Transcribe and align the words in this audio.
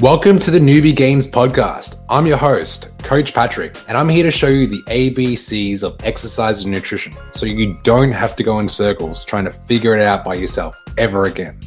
Welcome 0.00 0.38
to 0.38 0.50
the 0.50 0.58
Newbie 0.58 0.96
Gains 0.96 1.26
podcast. 1.26 2.02
I'm 2.08 2.26
your 2.26 2.38
host, 2.38 2.96
Coach 3.00 3.34
Patrick, 3.34 3.76
and 3.86 3.98
I'm 3.98 4.08
here 4.08 4.22
to 4.22 4.30
show 4.30 4.46
you 4.46 4.66
the 4.66 4.80
ABCs 4.84 5.82
of 5.82 5.94
exercise 6.02 6.62
and 6.62 6.72
nutrition 6.72 7.12
so 7.32 7.44
you 7.44 7.76
don't 7.82 8.10
have 8.10 8.34
to 8.36 8.42
go 8.42 8.60
in 8.60 8.68
circles 8.70 9.26
trying 9.26 9.44
to 9.44 9.50
figure 9.50 9.94
it 9.94 10.00
out 10.00 10.24
by 10.24 10.36
yourself 10.36 10.82
ever 10.96 11.26
again. 11.26 11.60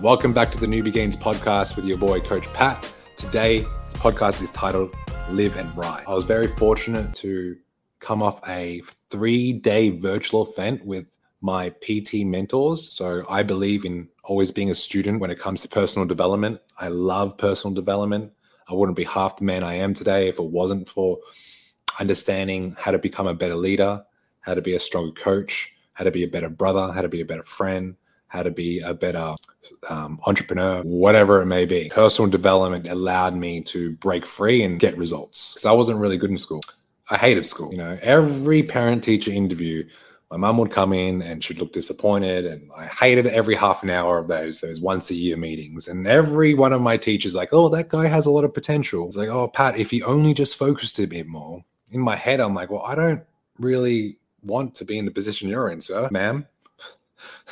Welcome 0.00 0.32
back 0.32 0.50
to 0.52 0.58
the 0.58 0.66
Newbie 0.66 0.90
Gains 0.90 1.18
podcast 1.18 1.76
with 1.76 1.84
your 1.84 1.98
boy, 1.98 2.20
Coach 2.20 2.50
Pat. 2.54 2.90
Today, 3.18 3.66
this 3.82 3.92
podcast 3.92 4.40
is 4.40 4.50
titled 4.52 4.90
Live 5.28 5.58
and 5.58 5.76
Ride. 5.76 6.04
I 6.08 6.14
was 6.14 6.24
very 6.24 6.48
fortunate 6.48 7.14
to 7.16 7.58
come 8.00 8.22
off 8.22 8.40
a 8.48 8.80
three 9.10 9.52
day 9.52 9.90
virtual 9.90 10.50
event 10.50 10.82
with 10.86 11.04
my 11.40 11.70
PT 11.80 12.24
mentors. 12.24 12.92
So 12.92 13.24
I 13.30 13.42
believe 13.42 13.84
in 13.84 14.08
always 14.24 14.50
being 14.50 14.70
a 14.70 14.74
student 14.74 15.20
when 15.20 15.30
it 15.30 15.38
comes 15.38 15.62
to 15.62 15.68
personal 15.68 16.06
development. 16.06 16.60
I 16.78 16.88
love 16.88 17.38
personal 17.38 17.74
development. 17.74 18.32
I 18.68 18.74
wouldn't 18.74 18.96
be 18.96 19.04
half 19.04 19.36
the 19.36 19.44
man 19.44 19.64
I 19.64 19.74
am 19.74 19.94
today 19.94 20.28
if 20.28 20.38
it 20.38 20.50
wasn't 20.50 20.88
for 20.88 21.18
understanding 22.00 22.76
how 22.78 22.90
to 22.90 22.98
become 22.98 23.26
a 23.26 23.34
better 23.34 23.56
leader, 23.56 24.04
how 24.40 24.54
to 24.54 24.62
be 24.62 24.74
a 24.74 24.80
stronger 24.80 25.12
coach, 25.12 25.72
how 25.94 26.04
to 26.04 26.10
be 26.10 26.22
a 26.22 26.28
better 26.28 26.50
brother, 26.50 26.92
how 26.92 27.02
to 27.02 27.08
be 27.08 27.20
a 27.20 27.24
better 27.24 27.44
friend, 27.44 27.96
how 28.28 28.42
to 28.42 28.50
be 28.50 28.80
a 28.80 28.94
better 28.94 29.34
um, 29.88 30.20
entrepreneur, 30.26 30.82
whatever 30.82 31.40
it 31.40 31.46
may 31.46 31.64
be. 31.64 31.90
Personal 31.92 32.30
development 32.30 32.86
allowed 32.86 33.34
me 33.34 33.62
to 33.62 33.92
break 33.96 34.26
free 34.26 34.62
and 34.62 34.78
get 34.78 34.96
results 34.96 35.54
because 35.54 35.64
I 35.64 35.72
wasn't 35.72 35.98
really 35.98 36.18
good 36.18 36.30
in 36.30 36.38
school. 36.38 36.60
I 37.10 37.16
hated 37.16 37.46
school. 37.46 37.72
You 37.72 37.78
know, 37.78 37.98
every 38.02 38.62
parent 38.62 39.02
teacher 39.02 39.30
interview, 39.30 39.88
my 40.30 40.36
mum 40.36 40.58
would 40.58 40.70
come 40.70 40.92
in 40.92 41.22
and 41.22 41.42
she'd 41.42 41.58
look 41.58 41.72
disappointed 41.72 42.44
and 42.44 42.70
i 42.76 42.84
hated 42.86 43.26
every 43.26 43.54
half 43.54 43.82
an 43.82 43.90
hour 43.90 44.18
of 44.18 44.28
those 44.28 44.60
those 44.60 44.80
once 44.80 45.10
a 45.10 45.14
year 45.14 45.36
meetings. 45.36 45.88
And 45.88 46.06
every 46.06 46.54
one 46.54 46.72
of 46.72 46.82
my 46.82 46.96
teachers 46.96 47.34
like 47.34 47.52
oh 47.52 47.68
that 47.70 47.88
guy 47.88 48.06
has 48.06 48.26
a 48.26 48.30
lot 48.30 48.44
of 48.44 48.54
potential. 48.54 49.06
It's 49.06 49.16
like 49.16 49.28
oh 49.28 49.48
pat 49.48 49.78
if 49.78 49.90
he 49.90 50.02
only 50.02 50.34
just 50.34 50.56
focused 50.56 50.98
a 50.98 51.06
bit 51.06 51.26
more. 51.26 51.64
In 51.90 52.00
my 52.00 52.16
head 52.16 52.40
i'm 52.40 52.54
like 52.54 52.70
well 52.70 52.82
i 52.82 52.94
don't 52.94 53.22
really 53.58 54.18
want 54.42 54.74
to 54.76 54.84
be 54.84 54.98
in 54.98 55.04
the 55.04 55.10
position 55.10 55.48
you're 55.48 55.70
in 55.70 55.80
sir 55.80 56.08
ma'am. 56.10 56.46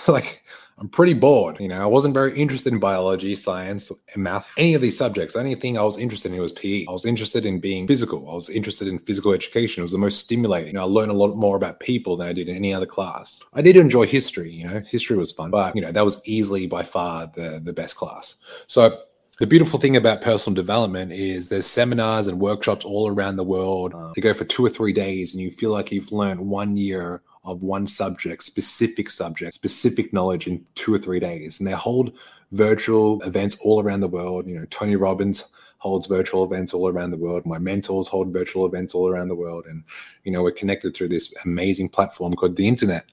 Like 0.06 0.44
I'm 0.78 0.88
pretty 0.90 1.14
bored. 1.14 1.58
You 1.58 1.68
know, 1.68 1.82
I 1.82 1.86
wasn't 1.86 2.12
very 2.12 2.36
interested 2.36 2.70
in 2.70 2.78
biology, 2.78 3.34
science, 3.34 3.90
and 4.12 4.22
math, 4.22 4.52
any 4.58 4.74
of 4.74 4.82
these 4.82 4.96
subjects. 4.96 5.32
The 5.32 5.40
only 5.40 5.54
thing 5.54 5.78
I 5.78 5.82
was 5.82 5.96
interested 5.96 6.32
in 6.32 6.40
was 6.40 6.52
PE. 6.52 6.84
I 6.86 6.92
was 6.92 7.06
interested 7.06 7.46
in 7.46 7.60
being 7.60 7.86
physical. 7.86 8.28
I 8.30 8.34
was 8.34 8.50
interested 8.50 8.86
in 8.86 8.98
physical 8.98 9.32
education. 9.32 9.80
It 9.80 9.84
was 9.84 9.92
the 9.92 9.98
most 9.98 10.20
stimulating. 10.20 10.68
You 10.68 10.74
know, 10.74 10.82
I 10.82 10.84
learned 10.84 11.10
a 11.10 11.14
lot 11.14 11.34
more 11.34 11.56
about 11.56 11.80
people 11.80 12.16
than 12.16 12.28
I 12.28 12.34
did 12.34 12.48
in 12.48 12.56
any 12.56 12.74
other 12.74 12.84
class. 12.84 13.42
I 13.54 13.62
did 13.62 13.76
enjoy 13.76 14.06
history. 14.06 14.52
You 14.52 14.66
know, 14.66 14.80
history 14.80 15.16
was 15.16 15.32
fun, 15.32 15.50
but 15.50 15.74
you 15.74 15.80
know, 15.80 15.92
that 15.92 16.04
was 16.04 16.20
easily 16.28 16.66
by 16.66 16.82
far 16.82 17.30
the 17.34 17.58
the 17.64 17.72
best 17.72 17.96
class. 17.96 18.36
So 18.66 19.00
the 19.38 19.46
beautiful 19.46 19.78
thing 19.78 19.96
about 19.96 20.20
personal 20.20 20.54
development 20.54 21.12
is 21.12 21.48
there's 21.48 21.66
seminars 21.66 22.26
and 22.26 22.38
workshops 22.38 22.84
all 22.84 23.08
around 23.08 23.36
the 23.36 23.44
world. 23.44 23.94
Uh, 23.94 24.12
to 24.12 24.20
go 24.20 24.34
for 24.34 24.44
two 24.44 24.64
or 24.64 24.70
three 24.70 24.92
days, 24.92 25.34
and 25.34 25.42
you 25.42 25.50
feel 25.50 25.70
like 25.70 25.90
you've 25.90 26.12
learned 26.12 26.40
one 26.40 26.76
year 26.76 27.22
of 27.46 27.62
one 27.62 27.86
subject, 27.86 28.42
specific 28.42 29.08
subject, 29.08 29.54
specific 29.54 30.12
knowledge 30.12 30.46
in 30.46 30.66
two 30.74 30.92
or 30.92 30.98
three 30.98 31.20
days. 31.20 31.60
And 31.60 31.66
they 31.66 31.72
hold 31.72 32.12
virtual 32.52 33.22
events 33.22 33.58
all 33.64 33.80
around 33.80 34.00
the 34.00 34.08
world. 34.08 34.46
You 34.46 34.58
know, 34.58 34.66
Tony 34.70 34.96
Robbins 34.96 35.48
holds 35.78 36.06
virtual 36.06 36.44
events 36.44 36.74
all 36.74 36.88
around 36.88 37.12
the 37.12 37.16
world. 37.16 37.46
My 37.46 37.58
mentors 37.58 38.08
hold 38.08 38.32
virtual 38.32 38.66
events 38.66 38.94
all 38.94 39.08
around 39.08 39.28
the 39.28 39.34
world. 39.34 39.66
And, 39.66 39.84
you 40.24 40.32
know, 40.32 40.42
we're 40.42 40.50
connected 40.50 40.94
through 40.94 41.08
this 41.08 41.32
amazing 41.44 41.90
platform 41.90 42.34
called 42.34 42.56
the 42.56 42.66
internet. 42.66 43.06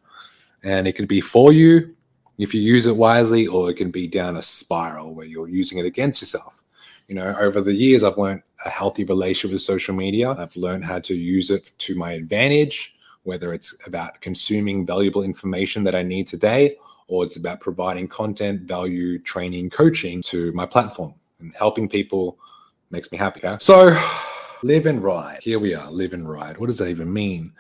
And 0.64 0.88
it 0.88 0.94
can 0.94 1.06
be 1.06 1.22
for 1.22 1.54
you 1.54 1.96
if 2.40 2.54
you 2.54 2.62
use 2.62 2.88
it 2.88 2.98
wisely, 2.98 3.46
or 3.46 3.70
it 3.70 3.76
can 3.76 3.92
be 3.92 4.08
down 4.08 4.38
a 4.38 4.42
spiral 4.42 5.14
where 5.14 5.28
you're 5.28 5.50
using 5.50 5.78
it 5.78 5.86
against 5.86 6.22
yourself. 6.22 6.64
You 7.08 7.16
know, 7.16 7.36
over 7.40 7.62
the 7.62 7.76
years, 7.76 8.04
I've 8.04 8.18
learned 8.18 8.42
a 8.66 8.70
healthy 8.70 9.04
relationship 9.04 9.54
with 9.54 9.62
social 9.62 9.94
media. 9.94 10.32
I've 10.32 10.56
learned 10.56 10.86
how 10.86 11.00
to 11.00 11.14
use 11.14 11.52
it 11.52 11.72
to 11.80 11.96
my 11.96 12.14
advantage 12.14 12.96
whether 13.24 13.54
it's 13.54 13.76
about 13.88 14.20
consuming 14.22 14.86
valuable 14.86 15.24
information 15.24 15.84
that 15.86 15.96
I 15.96 16.04
need 16.04 16.28
today, 16.28 16.76
or 17.08 17.24
it's 17.24 17.38
about 17.38 17.60
providing 17.60 18.08
content, 18.08 18.62
value, 18.62 19.20
training, 19.20 19.70
coaching 19.70 20.22
to 20.24 20.52
my 20.54 20.66
platform 20.66 21.14
and 21.40 21.54
helping 21.56 21.90
people 21.90 22.38
makes 22.92 23.12
me 23.12 23.18
happy. 23.18 23.42
So, 23.60 24.00
live 24.62 24.86
and 24.86 25.04
ride. 25.04 25.40
Here 25.42 25.60
we 25.60 25.74
are, 25.76 25.92
live 25.92 26.14
and 26.14 26.30
ride. 26.30 26.58
What 26.58 26.68
does 26.68 26.78
that 26.78 26.90
even 26.90 27.12
mean? 27.12 27.54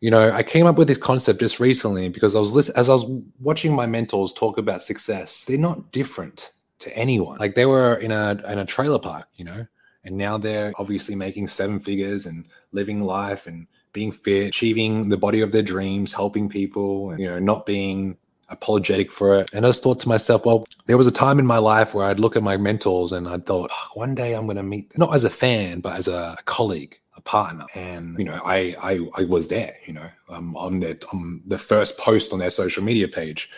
You 0.00 0.10
know, 0.10 0.30
I 0.30 0.42
came 0.42 0.66
up 0.66 0.76
with 0.76 0.88
this 0.88 0.98
concept 0.98 1.40
just 1.40 1.60
recently 1.60 2.08
because 2.08 2.34
I 2.34 2.40
was 2.40 2.70
as 2.70 2.88
I 2.88 2.94
was 2.94 3.04
watching 3.38 3.74
my 3.74 3.86
mentors 3.86 4.32
talk 4.32 4.56
about 4.56 4.82
success. 4.82 5.44
They're 5.44 5.58
not 5.58 5.92
different 5.92 6.52
to 6.80 6.96
anyone. 6.96 7.38
Like 7.38 7.54
they 7.54 7.66
were 7.66 7.96
in 7.96 8.10
a 8.10 8.40
in 8.50 8.58
a 8.58 8.64
trailer 8.64 8.98
park, 8.98 9.28
you 9.36 9.44
know, 9.44 9.66
and 10.04 10.16
now 10.16 10.38
they're 10.38 10.72
obviously 10.78 11.14
making 11.14 11.48
seven 11.48 11.78
figures 11.80 12.24
and 12.24 12.46
living 12.72 13.02
life 13.02 13.46
and 13.46 13.66
being 13.92 14.12
fit, 14.12 14.48
achieving 14.48 15.08
the 15.08 15.16
body 15.16 15.40
of 15.40 15.52
their 15.52 15.62
dreams, 15.62 16.12
helping 16.12 16.48
people, 16.48 17.10
and, 17.10 17.20
you 17.20 17.26
know, 17.26 17.38
not 17.38 17.66
being 17.66 18.16
apologetic 18.48 19.10
for 19.10 19.38
it. 19.38 19.50
And 19.54 19.64
I 19.64 19.68
just 19.68 19.82
thought 19.82 20.00
to 20.00 20.08
myself, 20.08 20.44
well, 20.44 20.66
there 20.86 20.98
was 20.98 21.06
a 21.06 21.12
time 21.12 21.38
in 21.38 21.46
my 21.46 21.58
life 21.58 21.94
where 21.94 22.06
I'd 22.06 22.18
look 22.18 22.36
at 22.36 22.42
my 22.42 22.56
mentors 22.56 23.12
and 23.12 23.28
I'd 23.28 23.46
thought, 23.46 23.70
oh, 23.72 23.88
one 23.94 24.14
day 24.14 24.34
I'm 24.34 24.46
going 24.46 24.56
to 24.56 24.62
meet, 24.62 24.90
them. 24.90 25.00
not 25.00 25.14
as 25.14 25.24
a 25.24 25.30
fan, 25.30 25.80
but 25.80 25.96
as 25.96 26.08
a 26.08 26.36
colleague, 26.44 26.98
a 27.16 27.20
partner. 27.20 27.66
And, 27.74 28.18
you 28.18 28.24
know, 28.24 28.40
I, 28.44 28.74
I, 28.82 29.22
I 29.22 29.24
was 29.24 29.48
there, 29.48 29.76
you 29.86 29.92
know, 29.92 30.08
I'm 30.28 30.56
on 30.56 30.80
their, 30.80 30.96
I'm 31.12 31.42
the 31.46 31.58
first 31.58 31.98
post 31.98 32.32
on 32.32 32.38
their 32.38 32.50
social 32.50 32.82
media 32.82 33.08
page. 33.08 33.48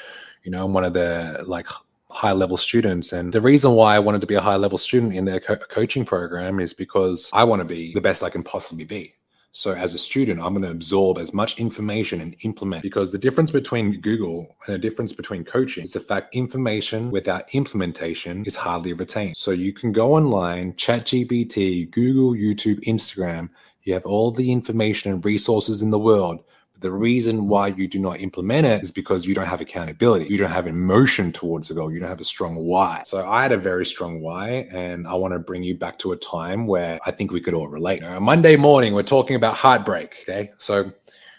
You 0.44 0.50
know, 0.50 0.64
I'm 0.64 0.75
one 0.75 0.84
of 0.84 0.93
the 0.93 1.43
like 1.47 1.69
high 2.10 2.32
level 2.32 2.56
students. 2.56 3.12
And 3.12 3.32
the 3.32 3.41
reason 3.41 3.72
why 3.72 3.97
I 3.97 3.99
wanted 3.99 4.20
to 4.20 4.26
be 4.26 4.34
a 4.34 4.41
high 4.41 4.56
level 4.56 4.78
student 4.78 5.14
in 5.14 5.25
their 5.25 5.41
co- 5.41 5.56
coaching 5.56 6.04
program 6.04 6.60
is 6.60 6.75
because 6.75 7.31
I 7.32 7.44
want 7.44 7.60
to 7.60 7.64
be 7.64 7.94
the 7.94 8.00
best 8.00 8.22
I 8.22 8.28
can 8.28 8.43
possibly 8.43 8.84
be. 8.84 9.14
So 9.55 9.75
as 9.75 9.93
a 9.93 9.99
student, 9.99 10.41
I'm 10.41 10.55
going 10.55 10.63
to 10.63 10.71
absorb 10.71 11.19
as 11.19 11.35
much 11.35 11.59
information 11.59 12.23
and 12.23 12.35
implement 12.41 12.83
because 12.83 13.13
the 13.13 13.19
difference 13.19 13.51
between 13.51 14.01
Google 14.01 14.57
and 14.67 14.75
the 14.75 14.79
difference 14.79 15.13
between 15.13 15.45
coaching 15.45 15.85
is 15.85 15.93
the 15.93 16.01
fact 16.01 16.35
information 16.35 17.11
without 17.11 17.55
implementation 17.55 18.45
is 18.47 18.57
hardly 18.57 18.95
retained. 18.95 19.37
So 19.37 19.51
you 19.51 19.75
can 19.75 19.93
go 19.93 20.15
online, 20.15 20.73
ChatGPT, 20.73 21.91
Google, 21.91 22.33
YouTube, 22.33 22.83
Instagram. 22.85 23.51
You 23.83 23.93
have 23.93 24.07
all 24.07 24.31
the 24.31 24.51
information 24.51 25.12
and 25.12 25.23
resources 25.23 25.83
in 25.83 25.91
the 25.91 25.99
world, 25.99 26.43
the 26.82 26.93
reason 26.93 27.48
why 27.48 27.69
you 27.69 27.88
do 27.88 27.98
not 27.98 28.20
implement 28.20 28.66
it 28.66 28.82
is 28.82 28.91
because 28.91 29.26
you 29.26 29.34
don't 29.34 29.47
have 29.47 29.60
accountability. 29.60 30.26
You 30.26 30.38
don't 30.38 30.50
have 30.50 30.66
emotion 30.66 31.32
towards 31.32 31.69
the 31.69 31.75
goal. 31.75 31.93
You 31.93 32.00
don't 32.00 32.09
have 32.09 32.20
a 32.20 32.25
strong 32.25 32.56
why. 32.56 33.03
So 33.04 33.26
I 33.28 33.43
had 33.43 33.53
a 33.53 33.56
very 33.56 33.87
strong 33.87 34.20
why, 34.20 34.69
and 34.70 35.06
I 35.06 35.15
want 35.15 35.32
to 35.32 35.38
bring 35.38 35.62
you 35.62 35.75
back 35.75 35.98
to 36.00 36.12
a 36.12 36.16
time 36.16 36.66
where 36.66 36.98
I 37.06 37.10
think 37.10 37.31
we 37.31 37.41
could 37.41 37.54
all 37.54 37.69
relate. 37.69 38.03
Now, 38.03 38.19
Monday 38.20 38.56
morning, 38.56 38.94
we're 38.94 39.03
talking 39.03 39.37
about 39.37 39.54
heartbreak. 39.54 40.16
Okay. 40.22 40.50
So, 40.59 40.93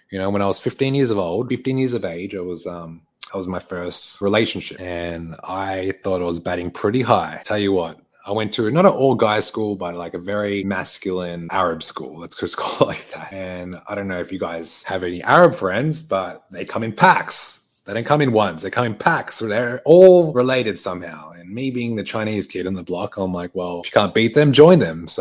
you 0.09 0.19
know, 0.19 0.29
when 0.29 0.41
I 0.41 0.45
was 0.47 0.59
15 0.59 0.95
years 0.95 1.11
of 1.11 1.17
old, 1.17 1.49
15 1.49 1.77
years 1.77 1.93
of 1.93 2.05
age, 2.05 2.35
I 2.35 2.39
was, 2.39 2.65
um, 2.65 3.01
that 3.31 3.37
was 3.37 3.47
my 3.47 3.59
first 3.59 4.21
relationship 4.21 4.79
and 4.79 5.35
I 5.43 5.93
thought 6.03 6.21
I 6.21 6.25
was 6.25 6.39
batting 6.39 6.69
pretty 6.69 7.01
high. 7.01 7.41
Tell 7.43 7.57
you 7.57 7.71
what, 7.71 7.99
I 8.25 8.31
went 8.31 8.53
to 8.53 8.71
not 8.71 8.85
an 8.85 8.91
all 8.91 9.15
guys 9.15 9.45
school, 9.45 9.75
but 9.75 9.95
like 9.95 10.13
a 10.13 10.19
very 10.19 10.63
masculine 10.63 11.49
Arab 11.51 11.83
school. 11.83 12.19
Let's 12.19 12.35
just 12.35 12.55
call 12.57 12.89
it 12.89 12.93
like 12.93 13.11
that. 13.11 13.33
And 13.33 13.75
I 13.87 13.95
don't 13.95 14.07
know 14.07 14.19
if 14.19 14.31
you 14.31 14.39
guys 14.39 14.83
have 14.83 15.03
any 15.03 15.21
Arab 15.23 15.55
friends, 15.55 16.07
but 16.07 16.45
they 16.49 16.63
come 16.63 16.83
in 16.83 16.93
packs. 16.93 17.59
They 17.85 17.93
don't 17.93 18.05
come 18.05 18.21
in 18.21 18.31
ones. 18.31 18.61
They 18.61 18.69
come 18.69 18.85
in 18.85 18.95
packs. 18.95 19.35
So 19.35 19.47
they're 19.47 19.81
all 19.83 20.31
related 20.31 20.79
somehow. 20.79 21.31
And 21.31 21.49
me 21.49 21.69
being 21.69 21.97
the 21.97 22.03
Chinese 22.03 22.47
kid 22.47 22.65
in 22.65 22.75
the 22.75 22.83
block, 22.83 23.17
I'm 23.17 23.33
like, 23.33 23.51
well, 23.53 23.81
if 23.81 23.87
you 23.87 23.91
can't 23.91 24.13
beat 24.13 24.33
them, 24.35 24.53
join 24.53 24.79
them. 24.79 25.07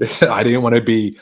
So 0.00 0.26
I 0.30 0.42
didn't 0.42 0.62
want 0.62 0.76
to 0.76 0.80
be, 0.80 1.18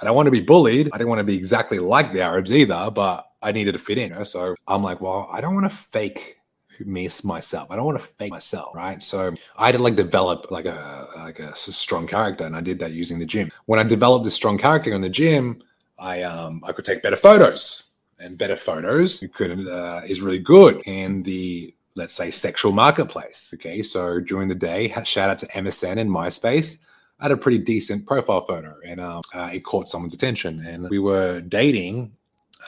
I 0.00 0.04
don't 0.04 0.14
want 0.14 0.26
to 0.26 0.32
be 0.32 0.40
bullied. 0.40 0.88
I 0.92 0.98
didn't 0.98 1.08
want 1.08 1.18
to 1.18 1.24
be 1.24 1.36
exactly 1.36 1.80
like 1.80 2.12
the 2.12 2.22
Arabs 2.22 2.52
either, 2.52 2.90
but 2.92 3.28
I 3.42 3.50
needed 3.50 3.72
to 3.72 3.78
fit 3.78 3.98
in. 3.98 4.24
So 4.24 4.54
I'm 4.68 4.84
like, 4.84 5.00
well, 5.00 5.28
I 5.32 5.40
don't 5.40 5.54
want 5.54 5.68
to 5.68 5.76
fake 5.76 6.39
miss 6.86 7.24
myself. 7.24 7.70
I 7.70 7.76
don't 7.76 7.86
want 7.86 7.98
to 7.98 8.04
fake 8.04 8.30
myself, 8.30 8.74
right? 8.74 9.02
So 9.02 9.34
I 9.56 9.66
had 9.66 9.76
to 9.76 9.82
like 9.82 9.96
develop 9.96 10.50
like 10.50 10.66
a 10.66 11.08
like 11.16 11.38
a 11.38 11.54
strong 11.56 12.06
character, 12.06 12.44
and 12.44 12.56
I 12.56 12.60
did 12.60 12.78
that 12.80 12.92
using 12.92 13.18
the 13.18 13.26
gym. 13.26 13.50
When 13.66 13.78
I 13.78 13.84
developed 13.84 14.24
this 14.24 14.34
strong 14.34 14.58
character 14.58 14.92
in 14.92 15.00
the 15.00 15.10
gym, 15.10 15.62
I 15.98 16.22
um 16.22 16.62
I 16.66 16.72
could 16.72 16.84
take 16.84 17.02
better 17.02 17.16
photos, 17.16 17.84
and 18.18 18.38
better 18.38 18.56
photos 18.56 19.22
you 19.22 19.28
could 19.28 19.68
uh, 19.68 20.02
is 20.06 20.22
really 20.22 20.38
good 20.38 20.82
in 20.86 21.22
the 21.22 21.74
let's 21.96 22.14
say 22.14 22.30
sexual 22.30 22.72
marketplace. 22.72 23.52
Okay, 23.54 23.82
so 23.82 24.20
during 24.20 24.48
the 24.48 24.54
day, 24.54 24.92
shout 25.04 25.30
out 25.30 25.38
to 25.40 25.46
MSN 25.48 25.98
and 25.98 26.10
MySpace. 26.10 26.78
I 27.18 27.24
had 27.24 27.32
a 27.32 27.36
pretty 27.36 27.58
decent 27.58 28.06
profile 28.06 28.40
photo, 28.46 28.76
and 28.86 28.98
um, 29.00 29.22
uh, 29.34 29.50
it 29.52 29.64
caught 29.64 29.88
someone's 29.88 30.14
attention. 30.14 30.64
And 30.66 30.88
we 30.88 30.98
were 30.98 31.42
dating 31.42 32.12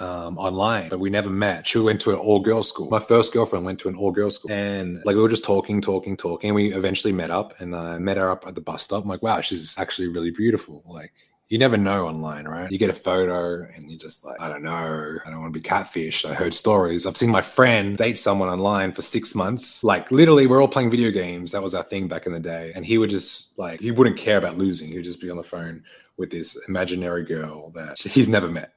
um, 0.01 0.39
online, 0.39 0.89
but 0.89 1.01
we 1.01 1.11
never 1.11 1.31
met. 1.31 1.67
She 1.67 1.79
went 1.79 2.01
to 2.03 2.11
an 2.11 2.17
all 2.17 2.41
girls 2.41 2.69
school. 2.69 2.89
My 2.91 3.01
first 3.01 3.33
girlfriend 3.33 3.65
went 3.65 3.79
to 3.81 3.89
an 3.89 3.97
all 3.97 4.13
girls 4.13 4.37
school, 4.37 4.51
and 4.51 5.03
like 5.05 5.17
we 5.17 5.23
were 5.23 5.29
just 5.29 5.45
talking, 5.45 5.81
talking, 5.81 6.17
talking. 6.17 6.51
And 6.51 6.55
we 6.55 6.75
eventually 6.75 7.13
met 7.13 7.31
up, 7.31 7.61
and 7.61 7.75
I 7.75 7.95
uh, 7.95 7.99
met 7.99 8.17
her 8.17 8.31
up 8.31 8.47
at 8.47 8.55
the 8.55 8.61
bus 8.61 8.83
stop. 8.83 9.03
I'm 9.03 9.09
like, 9.09 9.23
wow, 9.23 9.41
she's 9.41 9.75
actually 9.79 10.09
really 10.09 10.31
beautiful. 10.31 10.83
Like, 10.87 11.13
you 11.53 11.59
never 11.59 11.77
know 11.77 12.07
online, 12.07 12.47
right? 12.47 12.73
You 12.73 12.79
get 12.79 12.89
a 12.89 12.95
photo 12.95 13.69
and 13.77 13.91
you're 13.91 13.99
just 13.99 14.25
like, 14.25 14.41
I 14.41 14.49
don't 14.49 14.63
know, 14.63 15.19
I 15.27 15.31
don't 15.31 15.43
want 15.43 15.53
to 15.53 15.61
be 15.61 15.69
catfished. 15.69 16.25
I 16.25 16.33
heard 16.33 16.55
stories. 16.55 17.05
I've 17.05 17.19
seen 17.19 17.29
my 17.29 17.43
friend 17.43 17.99
date 17.99 18.19
someone 18.19 18.49
online 18.49 18.91
for 18.91 19.03
six 19.03 19.35
months. 19.35 19.85
Like 19.85 20.11
literally, 20.11 20.47
we're 20.47 20.63
all 20.63 20.69
playing 20.69 20.91
video 20.91 21.11
games. 21.11 21.53
That 21.53 21.63
was 21.63 21.75
our 21.75 21.83
thing 21.83 22.09
back 22.09 22.25
in 22.25 22.33
the 22.33 22.41
day. 22.41 22.73
And 22.75 22.87
he 22.87 22.97
would 22.97 23.11
just 23.11 23.59
like, 23.59 23.81
he 23.81 23.91
wouldn't 23.91 24.17
care 24.17 24.39
about 24.39 24.57
losing. 24.57 24.89
He 24.89 24.95
would 24.95 25.05
just 25.05 25.21
be 25.21 25.29
on 25.29 25.37
the 25.37 25.43
phone 25.43 25.85
with 26.17 26.31
this 26.31 26.57
imaginary 26.71 27.23
girl 27.23 27.69
that 27.73 27.99
he's 27.99 28.31
never 28.31 28.49
met. 28.49 28.73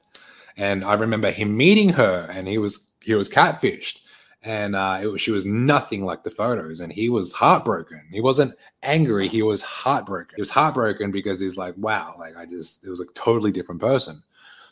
And 0.56 0.84
I 0.84 0.94
remember 0.94 1.30
him 1.30 1.56
meeting 1.56 1.90
her 1.90 2.26
and 2.30 2.48
he 2.48 2.58
was 2.58 2.90
he 3.02 3.14
was 3.14 3.28
catfished. 3.28 4.00
And 4.42 4.76
uh, 4.76 5.00
it 5.02 5.06
was, 5.06 5.20
she 5.20 5.32
was 5.32 5.44
nothing 5.44 6.04
like 6.04 6.22
the 6.22 6.30
photos 6.30 6.78
and 6.80 6.92
he 6.92 7.08
was 7.08 7.32
heartbroken. 7.32 8.02
He 8.12 8.20
wasn't 8.20 8.54
angry 8.82 9.28
he 9.28 9.42
was 9.42 9.60
heartbroken. 9.62 10.36
He 10.36 10.42
was 10.42 10.50
heartbroken 10.50 11.10
because 11.10 11.40
he's 11.40 11.56
like 11.56 11.74
wow 11.76 12.14
like 12.18 12.36
i 12.36 12.46
just 12.46 12.84
it 12.84 12.90
was 12.90 13.00
a 13.00 13.06
totally 13.14 13.52
different 13.52 13.80
person. 13.80 14.22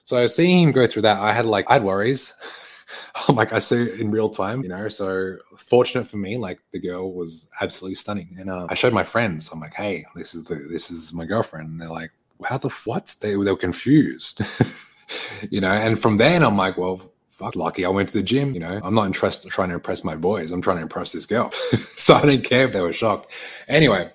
So 0.04 0.26
seeing 0.26 0.62
him 0.64 0.72
go 0.72 0.86
through 0.86 1.02
that 1.02 1.19
i 1.19 1.32
had 1.32 1.44
like 1.46 1.70
i 1.70 1.75
had 1.75 1.84
worries. 1.84 2.34
I'm 3.28 3.34
like 3.34 3.52
i 3.52 3.58
see 3.58 4.00
in 4.00 4.10
real 4.10 4.31
time 4.31 4.62
you 4.62 4.69
know? 4.69 4.88
So 4.88 5.36
fortunate 5.56 6.06
for 6.06 6.16
me 6.19 6.36
like 6.36 6.60
the 6.72 6.78
girl 6.78 7.12
was 7.12 7.48
absolutely 7.60 7.96
stunning. 7.96 8.36
And 8.38 8.48
uh, 8.48 8.66
i 8.70 8.75
showed 8.75 8.92
my 8.94 9.04
friends. 9.04 9.50
I'm 9.52 9.60
like 9.60 9.75
hey 9.75 10.04
this 10.14 10.34
is 10.34 10.44
the 10.44 10.54
this 10.70 10.90
is 10.90 11.12
my 11.12 11.26
girlfriend. 11.26 11.69
And 11.69 11.81
they're 11.81 11.90
like 11.90 12.12
how 12.44 12.58
the 12.58 12.69
what? 12.84 13.14
They, 13.20 13.31
they 13.31 13.50
were 13.50 13.56
confused 13.56 14.40
you 15.51 15.61
know 15.61 15.71
and 15.71 15.99
from 15.99 16.17
then 16.17 16.43
i'm 16.43 16.56
like 16.56 16.77
well 16.77 17.01
fuck, 17.35 17.56
lucky 17.56 17.85
I 17.85 17.89
went 17.89 18.09
to 18.09 18.15
the 18.15 18.23
gym. 18.23 18.55
You 18.55 18.61
know, 18.61 18.81
I'm 18.83 18.95
not 18.95 19.06
interested 19.06 19.47
in 19.47 19.51
trying 19.51 19.69
to 19.69 19.75
impress 19.75 20.05
my 20.05 20.17
boys. 20.17 20.51
I'm 20.51 20.62
trying 20.62 20.77
to 20.77 20.83
impress 20.83 21.12
this 21.12 21.27
girl. 21.27 21.51
so 21.97 22.15
I 22.15 22.23
didn't 22.23 22.45
care 22.45 22.67
if 22.67 22.73
they 22.73 22.81
were 22.81 22.93
shocked. 22.93 23.31
Anyway, 23.69 24.11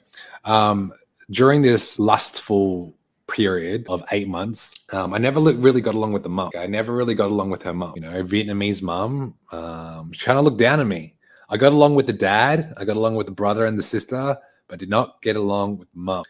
um, 0.45 0.91
during 1.29 1.61
this 1.61 1.99
lustful 1.99 2.95
period 3.27 3.85
of 3.89 4.03
eight 4.11 4.27
months, 4.27 4.73
um, 4.93 5.13
I 5.13 5.17
never 5.17 5.39
really 5.39 5.81
got 5.81 5.95
along 5.95 6.13
with 6.13 6.23
the 6.23 6.29
mom. 6.29 6.51
I 6.57 6.67
never 6.67 6.93
really 6.93 7.13
got 7.13 7.29
along 7.29 7.49
with 7.49 7.63
her 7.63 7.73
mom. 7.73 7.93
You 7.95 8.01
know, 8.01 8.23
Vietnamese 8.23 8.81
mom, 8.81 9.35
um, 9.51 10.11
she 10.13 10.25
kind 10.25 10.39
of 10.39 10.45
looked 10.45 10.57
down 10.57 10.79
on 10.79 10.87
me. 10.87 11.15
I 11.49 11.57
got 11.57 11.73
along 11.73 11.95
with 11.95 12.07
the 12.07 12.13
dad. 12.13 12.73
I 12.77 12.85
got 12.85 12.95
along 12.95 13.15
with 13.15 13.25
the 13.25 13.33
brother 13.33 13.65
and 13.65 13.77
the 13.77 13.83
sister, 13.83 14.37
but 14.67 14.79
did 14.79 14.89
not 14.89 15.21
get 15.21 15.35
along 15.35 15.77
with 15.77 15.87
mom. 15.93 16.23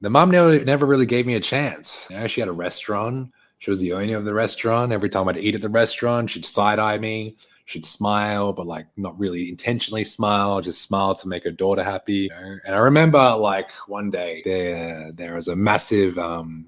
The 0.00 0.10
mom 0.10 0.30
never, 0.30 0.64
never 0.64 0.86
really 0.86 1.06
gave 1.06 1.26
me 1.26 1.34
a 1.34 1.40
chance. 1.40 2.06
You 2.08 2.18
know, 2.18 2.26
she 2.28 2.40
had 2.40 2.48
a 2.48 2.52
restaurant. 2.52 3.32
She 3.58 3.70
was 3.70 3.80
the 3.80 3.92
owner 3.92 4.16
of 4.16 4.24
the 4.24 4.34
restaurant. 4.34 4.92
Every 4.92 5.08
time 5.08 5.28
I'd 5.28 5.36
eat 5.36 5.54
at 5.54 5.62
the 5.62 5.68
restaurant, 5.68 6.30
she'd 6.30 6.44
side 6.44 6.78
eye 6.78 6.98
me. 6.98 7.36
She'd 7.64 7.84
smile, 7.84 8.54
but 8.54 8.66
like 8.66 8.86
not 8.96 9.18
really 9.18 9.50
intentionally 9.50 10.04
smile, 10.04 10.62
just 10.62 10.80
smile 10.80 11.14
to 11.16 11.28
make 11.28 11.44
her 11.44 11.50
daughter 11.50 11.84
happy. 11.84 12.14
You 12.14 12.28
know? 12.30 12.58
And 12.64 12.74
I 12.74 12.78
remember 12.78 13.36
like 13.36 13.70
one 13.86 14.10
day 14.10 14.40
there 14.44 15.12
there 15.12 15.34
was 15.34 15.48
a 15.48 15.56
massive 15.56 16.16
um, 16.16 16.66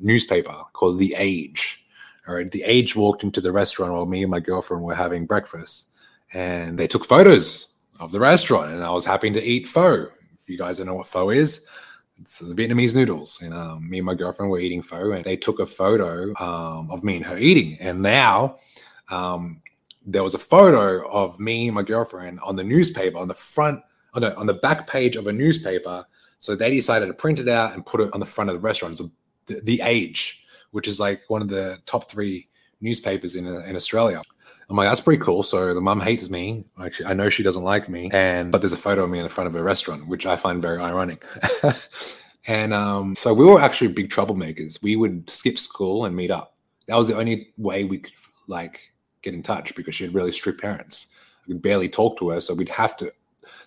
newspaper 0.00 0.64
called 0.72 0.98
The 0.98 1.14
Age. 1.16 1.84
All 2.26 2.34
right, 2.34 2.50
The 2.50 2.64
Age 2.64 2.96
walked 2.96 3.22
into 3.22 3.40
the 3.40 3.52
restaurant 3.52 3.92
while 3.92 4.06
me 4.06 4.22
and 4.22 4.30
my 4.30 4.40
girlfriend 4.40 4.82
were 4.82 4.94
having 4.94 5.24
breakfast, 5.24 5.88
and 6.32 6.76
they 6.78 6.88
took 6.88 7.04
photos 7.04 7.74
of 8.00 8.10
the 8.10 8.20
restaurant. 8.20 8.72
And 8.72 8.82
I 8.82 8.90
was 8.90 9.04
happy 9.04 9.30
to 9.30 9.42
eat 9.42 9.68
pho. 9.68 10.08
If 10.40 10.48
you 10.48 10.58
guys 10.58 10.78
don't 10.78 10.86
know 10.86 10.94
what 10.96 11.06
pho 11.06 11.30
is, 11.30 11.64
the 12.24 12.54
Vietnamese 12.54 12.94
noodles. 12.94 13.40
And 13.42 13.54
um, 13.54 13.88
me 13.88 13.98
and 13.98 14.06
my 14.06 14.14
girlfriend 14.14 14.50
were 14.50 14.58
eating 14.58 14.82
pho, 14.82 15.12
and 15.12 15.24
they 15.24 15.36
took 15.36 15.58
a 15.60 15.66
photo 15.66 16.32
um, 16.42 16.90
of 16.90 17.02
me 17.02 17.16
and 17.16 17.24
her 17.24 17.38
eating. 17.38 17.78
And 17.80 18.00
now 18.00 18.58
um, 19.10 19.62
there 20.06 20.22
was 20.22 20.34
a 20.34 20.38
photo 20.38 21.08
of 21.10 21.38
me 21.38 21.68
and 21.68 21.74
my 21.74 21.82
girlfriend 21.82 22.40
on 22.40 22.56
the 22.56 22.64
newspaper 22.64 23.18
on 23.18 23.28
the 23.28 23.34
front, 23.34 23.82
on 24.14 24.22
the, 24.22 24.36
on 24.36 24.46
the 24.46 24.54
back 24.54 24.86
page 24.86 25.16
of 25.16 25.26
a 25.26 25.32
newspaper. 25.32 26.04
So 26.38 26.56
they 26.56 26.70
decided 26.70 27.06
to 27.06 27.14
print 27.14 27.38
it 27.38 27.48
out 27.48 27.74
and 27.74 27.84
put 27.84 28.00
it 28.00 28.12
on 28.14 28.20
the 28.20 28.26
front 28.26 28.50
of 28.50 28.54
the 28.54 28.60
restaurant. 28.60 28.98
So 28.98 29.10
the, 29.46 29.60
the 29.60 29.80
Age, 29.82 30.44
which 30.70 30.88
is 30.88 31.00
like 31.00 31.22
one 31.28 31.42
of 31.42 31.48
the 31.48 31.78
top 31.86 32.10
three 32.10 32.48
newspapers 32.80 33.36
in, 33.36 33.46
in 33.46 33.76
Australia. 33.76 34.22
I'm 34.70 34.76
like, 34.76 34.88
that's 34.88 35.00
pretty 35.00 35.20
cool. 35.20 35.42
So 35.42 35.74
the 35.74 35.80
mum 35.80 36.00
hates 36.00 36.30
me. 36.30 36.64
Actually, 36.80 37.06
I 37.06 37.14
know 37.14 37.28
she 37.28 37.42
doesn't 37.42 37.64
like 37.64 37.88
me. 37.88 38.08
And 38.12 38.52
but 38.52 38.60
there's 38.60 38.72
a 38.72 38.78
photo 38.78 39.02
of 39.02 39.10
me 39.10 39.18
in 39.18 39.28
front 39.28 39.48
of 39.48 39.54
a 39.56 39.62
restaurant, 39.62 40.06
which 40.06 40.26
I 40.26 40.36
find 40.36 40.62
very 40.62 40.78
ironic. 40.78 41.24
and 42.48 42.72
um, 42.72 43.16
so 43.16 43.34
we 43.34 43.44
were 43.44 43.60
actually 43.60 43.88
big 43.88 44.10
troublemakers. 44.10 44.80
We 44.80 44.94
would 44.94 45.28
skip 45.28 45.58
school 45.58 46.04
and 46.04 46.14
meet 46.14 46.30
up. 46.30 46.54
That 46.86 46.96
was 46.96 47.08
the 47.08 47.16
only 47.16 47.52
way 47.58 47.82
we 47.82 47.98
could 47.98 48.14
like 48.46 48.92
get 49.22 49.34
in 49.34 49.42
touch 49.42 49.74
because 49.74 49.96
she 49.96 50.04
had 50.04 50.14
really 50.14 50.32
strict 50.32 50.60
parents. 50.60 51.08
We 51.46 51.54
could 51.54 51.62
barely 51.62 51.88
talk 51.88 52.16
to 52.18 52.30
her, 52.30 52.40
so 52.40 52.54
we'd 52.54 52.68
have 52.68 52.96
to. 52.98 53.12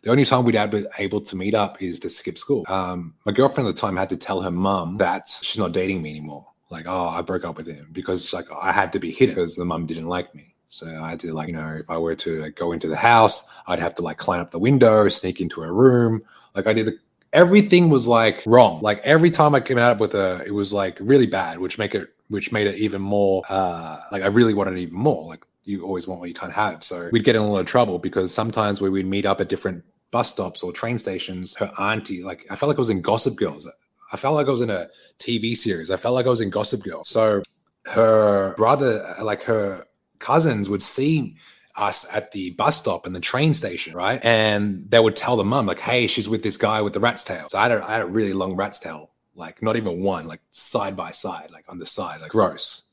The 0.04 0.12
only 0.12 0.24
time 0.24 0.46
we'd 0.46 0.72
be 0.72 0.86
able 1.00 1.22
to 1.22 1.36
meet 1.36 1.54
up 1.54 1.82
is 1.82 2.00
to 2.02 2.10
skip 2.10 2.38
school. 2.38 2.64
Um, 2.70 3.14
my 3.26 3.34
girlfriend 3.34 3.68
at 3.68 3.76
the 3.76 3.82
time 3.82 3.98
had 3.98 4.10
to 4.10 4.18
tell 4.18 4.42
her 4.42 4.52
mum 4.52 4.98
that 4.98 5.30
she's 5.42 5.60
not 5.60 5.74
dating 5.74 6.02
me 6.02 6.12
anymore. 6.12 6.48
Like, 6.70 6.86
oh, 6.88 7.10
I 7.10 7.22
broke 7.22 7.44
up 7.44 7.58
with 7.58 7.68
him 7.68 7.90
because 7.92 8.32
like 8.32 8.46
I 8.52 8.72
had 8.72 8.94
to 8.94 9.00
be 9.00 9.12
hidden 9.12 9.36
because 9.36 9.58
the 9.58 9.66
mum 9.66 9.86
didn't 9.86 10.08
like 10.08 10.34
me. 10.34 10.53
So 10.74 10.88
I 11.04 11.12
had 11.12 11.20
to 11.20 11.32
like, 11.34 11.50
you 11.50 11.54
know, 11.54 11.76
if 11.80 11.88
I 11.88 12.00
were 12.00 12.16
to 12.16 12.42
like, 12.42 12.56
go 12.56 12.72
into 12.72 12.88
the 12.88 12.96
house, 12.96 13.48
I'd 13.68 13.78
have 13.78 13.94
to 13.96 14.02
like 14.02 14.18
climb 14.18 14.42
up 14.42 14.50
the 14.50 14.58
window, 14.58 15.08
sneak 15.08 15.40
into 15.40 15.62
a 15.62 15.72
room. 15.72 16.24
Like 16.56 16.66
I 16.66 16.74
did 16.74 16.88
the, 16.88 16.98
everything 17.32 17.92
was 17.92 18.08
like 18.08 18.42
wrong. 18.48 18.82
Like 18.82 19.00
every 19.04 19.30
time 19.30 19.54
I 19.54 19.60
came 19.60 19.78
out 19.78 20.00
with 20.00 20.16
a, 20.16 20.44
it 20.48 20.52
was 20.52 20.74
like 20.74 20.98
really 21.00 21.28
bad, 21.28 21.60
which 21.60 21.78
make 21.78 21.94
it, 21.94 22.10
which 22.30 22.52
made 22.52 22.66
it 22.66 22.76
even 22.80 23.04
more, 23.04 23.44
uh, 23.50 24.00
like 24.12 24.24
I 24.24 24.28
really 24.28 24.56
wanted 24.56 24.80
even 24.80 24.98
more. 24.98 25.28
Like 25.28 25.46
you 25.64 25.86
always 25.86 26.08
want 26.08 26.20
what 26.22 26.30
you 26.30 26.34
can't 26.34 26.52
have. 26.52 26.84
So 26.84 27.08
we'd 27.12 27.24
get 27.24 27.36
in 27.36 27.44
a 27.44 27.48
lot 27.48 27.60
of 27.60 27.68
trouble 27.68 28.00
because 28.00 28.34
sometimes 28.34 28.82
we 28.82 28.90
would 28.90 29.06
meet 29.06 29.28
up 29.28 29.40
at 29.42 29.50
different 29.50 29.84
bus 30.10 30.32
stops 30.32 30.64
or 30.64 30.72
train 30.72 30.98
stations, 30.98 31.56
her 31.60 31.72
auntie, 31.78 32.24
like 32.24 32.48
I 32.50 32.56
felt 32.56 32.70
like 32.70 32.78
I 32.78 32.82
was 32.82 32.90
in 32.90 33.04
Gossip 33.04 33.36
Girls. 33.38 33.70
I 34.12 34.18
felt 34.18 34.34
like 34.34 34.48
I 34.48 34.52
was 34.52 34.62
in 34.62 34.72
a 34.72 34.88
TV 35.20 35.56
series. 35.56 35.92
I 35.92 35.98
felt 35.98 36.16
like 36.16 36.26
I 36.26 36.30
was 36.30 36.42
in 36.42 36.50
Gossip 36.50 36.82
Girl. 36.82 37.04
So 37.04 37.44
her 37.86 38.56
brother, 38.56 39.16
like 39.22 39.44
her 39.44 39.86
cousins 40.24 40.70
would 40.70 40.82
see 40.82 41.36
us 41.76 42.08
at 42.14 42.32
the 42.32 42.52
bus 42.52 42.80
stop 42.80 43.06
and 43.06 43.16
the 43.16 43.20
train 43.20 43.54
station, 43.54 43.94
right? 43.94 44.24
And 44.24 44.90
they 44.90 45.00
would 45.00 45.16
tell 45.16 45.36
the 45.36 45.44
mum, 45.44 45.66
like, 45.66 45.80
hey, 45.80 46.08
she's 46.08 46.30
with 46.30 46.44
this 46.44 46.58
guy 46.58 46.82
with 46.82 46.94
the 46.94 47.00
rat's 47.00 47.24
tail. 47.24 47.50
So 47.50 47.58
I 47.58 47.64
had 47.64 47.72
a, 47.72 47.84
I 47.84 47.94
had 47.94 48.02
a 48.04 48.06
really 48.06 48.34
long 48.34 48.56
rat's 48.56 48.80
tail, 48.80 49.12
like 49.36 49.62
not 49.62 49.76
even 49.76 50.02
one, 50.02 50.28
like 50.28 50.42
side 50.52 50.96
by 50.96 51.12
side, 51.12 51.52
like 51.52 51.66
on 51.68 51.78
the 51.78 51.86
side, 51.86 52.22
like 52.22 52.32
gross. 52.32 52.90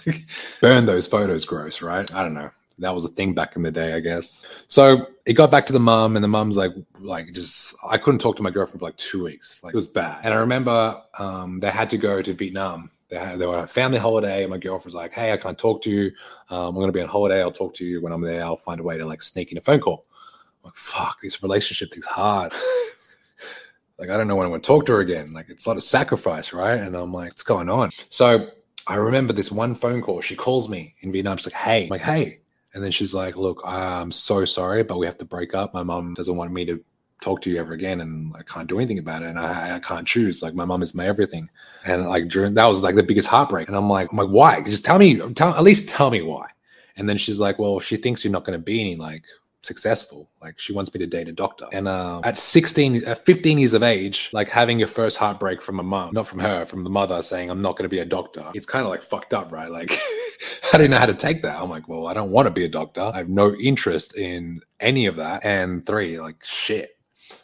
Burn 0.62 0.86
those 0.86 1.06
photos, 1.06 1.44
gross, 1.44 1.82
right? 1.82 2.12
I 2.14 2.22
don't 2.22 2.34
know. 2.34 2.50
That 2.78 2.94
was 2.94 3.04
a 3.04 3.08
thing 3.08 3.34
back 3.34 3.56
in 3.56 3.62
the 3.62 3.70
day, 3.70 3.92
I 3.92 4.00
guess. 4.00 4.46
So 4.68 5.08
it 5.26 5.34
got 5.34 5.50
back 5.50 5.66
to 5.66 5.74
the 5.74 5.80
mum, 5.80 6.16
and 6.16 6.24
the 6.24 6.28
mum's 6.28 6.56
like, 6.56 6.72
like 6.98 7.30
just 7.34 7.76
I 7.86 7.98
couldn't 7.98 8.20
talk 8.20 8.36
to 8.36 8.42
my 8.42 8.48
girlfriend 8.48 8.80
for 8.80 8.86
like 8.86 8.96
two 8.96 9.24
weeks. 9.24 9.62
Like 9.62 9.74
it 9.74 9.76
was 9.76 9.86
bad. 9.86 10.20
And 10.22 10.32
I 10.32 10.38
remember 10.38 11.02
um, 11.18 11.60
they 11.60 11.68
had 11.68 11.90
to 11.90 11.98
go 11.98 12.22
to 12.22 12.32
Vietnam 12.32 12.90
they, 13.10 13.46
were 13.46 13.56
on 13.56 13.64
a 13.64 13.68
family 13.68 13.98
holiday. 13.98 14.42
And 14.42 14.50
my 14.50 14.58
girlfriend's 14.58 14.94
like, 14.94 15.12
hey, 15.12 15.32
I 15.32 15.36
can't 15.36 15.58
talk 15.58 15.82
to 15.82 15.90
you. 15.90 16.12
Um, 16.48 16.68
I'm 16.68 16.74
going 16.74 16.86
to 16.86 16.92
be 16.92 17.02
on 17.02 17.08
holiday. 17.08 17.40
I'll 17.40 17.52
talk 17.52 17.74
to 17.74 17.84
you 17.84 18.00
when 18.00 18.12
I'm 18.12 18.22
there. 18.22 18.42
I'll 18.42 18.56
find 18.56 18.80
a 18.80 18.84
way 18.84 18.98
to 18.98 19.04
like 19.04 19.22
sneak 19.22 19.52
in 19.52 19.58
a 19.58 19.60
phone 19.60 19.80
call. 19.80 20.06
I'm 20.62 20.68
like, 20.68 20.76
fuck, 20.76 21.20
this 21.20 21.42
relationship 21.42 21.92
thing's 21.92 22.06
hard. 22.06 22.52
like, 23.98 24.10
I 24.10 24.16
don't 24.16 24.28
know 24.28 24.36
when 24.36 24.46
I'm 24.46 24.52
going 24.52 24.62
to 24.62 24.66
talk 24.66 24.86
to 24.86 24.92
her 24.92 25.00
again. 25.00 25.32
Like, 25.32 25.48
it's 25.48 25.66
a 25.66 25.68
lot 25.68 25.76
of 25.76 25.82
sacrifice, 25.82 26.52
right? 26.52 26.78
And 26.78 26.96
I'm 26.96 27.12
like, 27.12 27.30
what's 27.30 27.42
going 27.42 27.68
on? 27.68 27.90
So 28.08 28.48
I 28.86 28.96
remember 28.96 29.32
this 29.32 29.50
one 29.50 29.74
phone 29.74 30.02
call. 30.02 30.20
She 30.20 30.36
calls 30.36 30.68
me 30.68 30.94
in 31.00 31.12
Vietnam. 31.12 31.36
She's 31.36 31.52
like, 31.52 31.62
hey, 31.62 31.84
I'm 31.84 31.90
like, 31.90 32.02
hey. 32.02 32.40
And 32.72 32.84
then 32.84 32.92
she's 32.92 33.12
like, 33.12 33.36
look, 33.36 33.60
I'm 33.64 34.12
so 34.12 34.44
sorry, 34.44 34.84
but 34.84 34.98
we 34.98 35.06
have 35.06 35.18
to 35.18 35.24
break 35.24 35.54
up. 35.54 35.74
My 35.74 35.82
mom 35.82 36.14
doesn't 36.14 36.36
want 36.36 36.52
me 36.52 36.64
to 36.66 36.82
talk 37.20 37.42
to 37.42 37.50
you 37.50 37.58
ever 37.58 37.72
again 37.72 38.00
and 38.00 38.34
I 38.36 38.42
can't 38.42 38.68
do 38.68 38.78
anything 38.78 38.98
about 38.98 39.22
it 39.22 39.28
and 39.28 39.38
I, 39.38 39.76
I 39.76 39.78
can't 39.80 40.06
choose 40.06 40.42
like 40.42 40.54
my 40.54 40.64
mom 40.64 40.82
is 40.82 40.94
my 40.94 41.06
everything 41.06 41.50
and 41.84 42.08
like 42.08 42.28
during 42.28 42.54
that 42.54 42.66
was 42.66 42.82
like 42.82 42.94
the 42.94 43.02
biggest 43.02 43.28
heartbreak 43.28 43.68
and 43.68 43.76
I'm 43.76 43.88
like 43.88 44.10
I'm 44.10 44.18
like 44.18 44.28
why 44.28 44.62
just 44.62 44.84
tell 44.84 44.98
me 44.98 45.18
tell 45.32 45.54
at 45.54 45.62
least 45.62 45.88
tell 45.88 46.10
me 46.10 46.22
why 46.22 46.46
and 46.96 47.08
then 47.08 47.16
she's 47.16 47.38
like 47.38 47.58
well 47.58 47.80
she 47.80 47.96
thinks 47.96 48.24
you're 48.24 48.32
not 48.32 48.44
going 48.44 48.58
to 48.58 48.64
be 48.64 48.80
any 48.80 48.96
like 48.96 49.24
successful 49.62 50.30
like 50.40 50.58
she 50.58 50.72
wants 50.72 50.92
me 50.94 50.98
to 50.98 51.06
date 51.06 51.28
a 51.28 51.32
doctor 51.32 51.66
and 51.72 51.86
uh, 51.86 52.18
at 52.24 52.38
16 52.38 53.04
at 53.04 53.24
15 53.26 53.58
years 53.58 53.74
of 53.74 53.82
age 53.82 54.30
like 54.32 54.48
having 54.48 54.78
your 54.78 54.88
first 54.88 55.18
heartbreak 55.18 55.60
from 55.60 55.78
a 55.78 55.82
mom 55.82 56.14
not 56.14 56.26
from 56.26 56.38
her 56.38 56.64
from 56.64 56.82
the 56.82 56.88
mother 56.88 57.20
saying 57.20 57.50
i'm 57.50 57.60
not 57.60 57.76
going 57.76 57.84
to 57.84 57.90
be 57.90 57.98
a 57.98 58.04
doctor 58.06 58.42
it's 58.54 58.64
kind 58.64 58.84
of 58.84 58.90
like 58.90 59.02
fucked 59.02 59.34
up 59.34 59.52
right 59.52 59.70
like 59.70 59.92
I 60.72 60.78
didn't 60.78 60.92
know 60.92 60.98
how 60.98 61.06
to 61.06 61.14
take 61.14 61.42
that. 61.42 61.60
I'm 61.60 61.68
like, 61.68 61.88
well, 61.88 62.06
I 62.06 62.14
don't 62.14 62.30
want 62.30 62.46
to 62.46 62.52
be 62.52 62.64
a 62.64 62.68
doctor. 62.68 63.00
I 63.00 63.18
have 63.18 63.28
no 63.28 63.54
interest 63.56 64.16
in 64.16 64.62
any 64.78 65.06
of 65.06 65.16
that. 65.16 65.44
And 65.44 65.84
three, 65.84 66.18
like, 66.20 66.36
shit, 66.44 66.96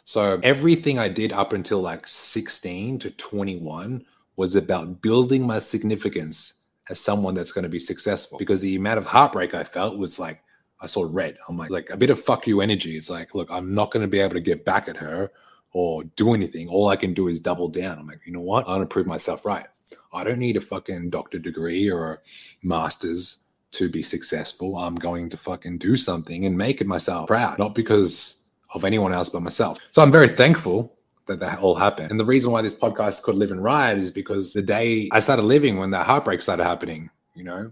so 0.03 0.39
everything 0.43 0.99
I 0.99 1.09
did 1.09 1.33
up 1.33 1.53
until 1.53 1.81
like 1.81 2.07
16 2.07 2.99
to 2.99 3.11
21 3.11 4.05
was 4.37 4.55
about 4.55 5.01
building 5.01 5.45
my 5.45 5.59
significance 5.59 6.53
as 6.89 7.01
someone 7.01 7.33
that's 7.33 7.51
going 7.51 7.63
to 7.63 7.69
be 7.69 7.79
successful 7.79 8.37
because 8.37 8.61
the 8.61 8.75
amount 8.75 8.99
of 8.99 9.05
heartbreak 9.05 9.53
I 9.53 9.65
felt 9.65 9.97
was 9.97 10.19
like 10.19 10.41
I 10.79 10.85
saw 10.85 11.07
red. 11.09 11.37
I'm 11.49 11.57
like 11.57 11.71
like 11.71 11.89
a 11.89 11.97
bit 11.97 12.11
of 12.11 12.19
fuck 12.23 12.47
you 12.47 12.61
energy. 12.61 12.95
It's 12.95 13.09
like, 13.09 13.35
look, 13.35 13.49
I'm 13.51 13.73
not 13.73 13.91
going 13.91 14.03
to 14.03 14.07
be 14.07 14.19
able 14.19 14.35
to 14.35 14.39
get 14.39 14.63
back 14.63 14.87
at 14.87 14.97
her 14.97 15.31
or 15.73 16.03
do 16.15 16.33
anything. 16.33 16.69
All 16.69 16.87
I 16.87 16.95
can 16.95 17.13
do 17.13 17.27
is 17.27 17.41
double 17.41 17.67
down. 17.67 17.99
I'm 17.99 18.07
like, 18.07 18.21
you 18.25 18.31
know 18.31 18.41
what? 18.41 18.65
I'm 18.67 18.75
going 18.75 18.81
to 18.81 18.93
prove 18.93 19.07
myself 19.07 19.45
right. 19.45 19.65
I 20.13 20.23
don't 20.23 20.39
need 20.39 20.57
a 20.57 20.61
fucking 20.61 21.09
doctor 21.09 21.39
degree 21.39 21.89
or 21.89 22.13
a 22.13 22.17
master's 22.63 23.43
to 23.71 23.89
be 23.89 24.01
successful. 24.01 24.77
I'm 24.77 24.95
going 24.95 25.29
to 25.29 25.37
fucking 25.37 25.79
do 25.79 25.97
something 25.97 26.45
and 26.45 26.57
make 26.57 26.79
it 26.79 26.87
myself 26.87 27.27
proud, 27.27 27.59
not 27.59 27.75
because 27.75 28.45
of 28.73 28.85
anyone 28.85 29.13
else 29.13 29.29
but 29.29 29.41
myself. 29.41 29.79
So 29.91 30.01
I'm 30.01 30.11
very 30.11 30.29
thankful 30.29 30.96
that 31.27 31.39
that 31.39 31.59
all 31.59 31.75
happened. 31.75 32.11
And 32.11 32.19
the 32.19 32.25
reason 32.25 32.51
why 32.51 32.61
this 32.61 32.77
podcast 32.77 33.09
is 33.09 33.19
called 33.19 33.37
Live 33.37 33.51
and 33.51 33.63
Ride 33.63 33.97
is 33.97 34.11
because 34.11 34.53
the 34.53 34.61
day 34.61 35.09
I 35.11 35.19
started 35.19 35.43
living 35.43 35.77
when 35.77 35.91
that 35.91 36.05
heartbreak 36.05 36.41
started 36.41 36.63
happening, 36.63 37.09
you 37.35 37.43
know, 37.43 37.71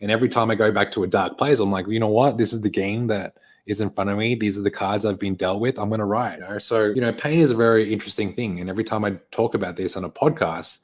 and 0.00 0.10
every 0.10 0.28
time 0.28 0.50
I 0.50 0.54
go 0.54 0.72
back 0.72 0.92
to 0.92 1.04
a 1.04 1.06
dark 1.06 1.38
place, 1.38 1.60
I'm 1.60 1.70
like, 1.70 1.86
you 1.88 2.00
know 2.00 2.08
what? 2.08 2.38
This 2.38 2.52
is 2.52 2.60
the 2.60 2.70
game 2.70 3.06
that 3.08 3.36
is 3.66 3.80
in 3.80 3.90
front 3.90 4.10
of 4.10 4.18
me. 4.18 4.34
These 4.34 4.58
are 4.58 4.62
the 4.62 4.70
cards 4.70 5.06
I've 5.06 5.18
been 5.18 5.34
dealt 5.34 5.60
with. 5.60 5.78
I'm 5.78 5.88
going 5.88 6.00
to 6.00 6.04
ride. 6.04 6.40
You 6.40 6.44
know? 6.44 6.58
So, 6.58 6.86
you 6.86 7.00
know, 7.00 7.12
pain 7.12 7.40
is 7.40 7.50
a 7.50 7.56
very 7.56 7.92
interesting 7.92 8.34
thing. 8.34 8.60
And 8.60 8.68
every 8.68 8.84
time 8.84 9.04
I 9.04 9.16
talk 9.30 9.54
about 9.54 9.76
this 9.76 9.96
on 9.96 10.04
a 10.04 10.10
podcast, 10.10 10.80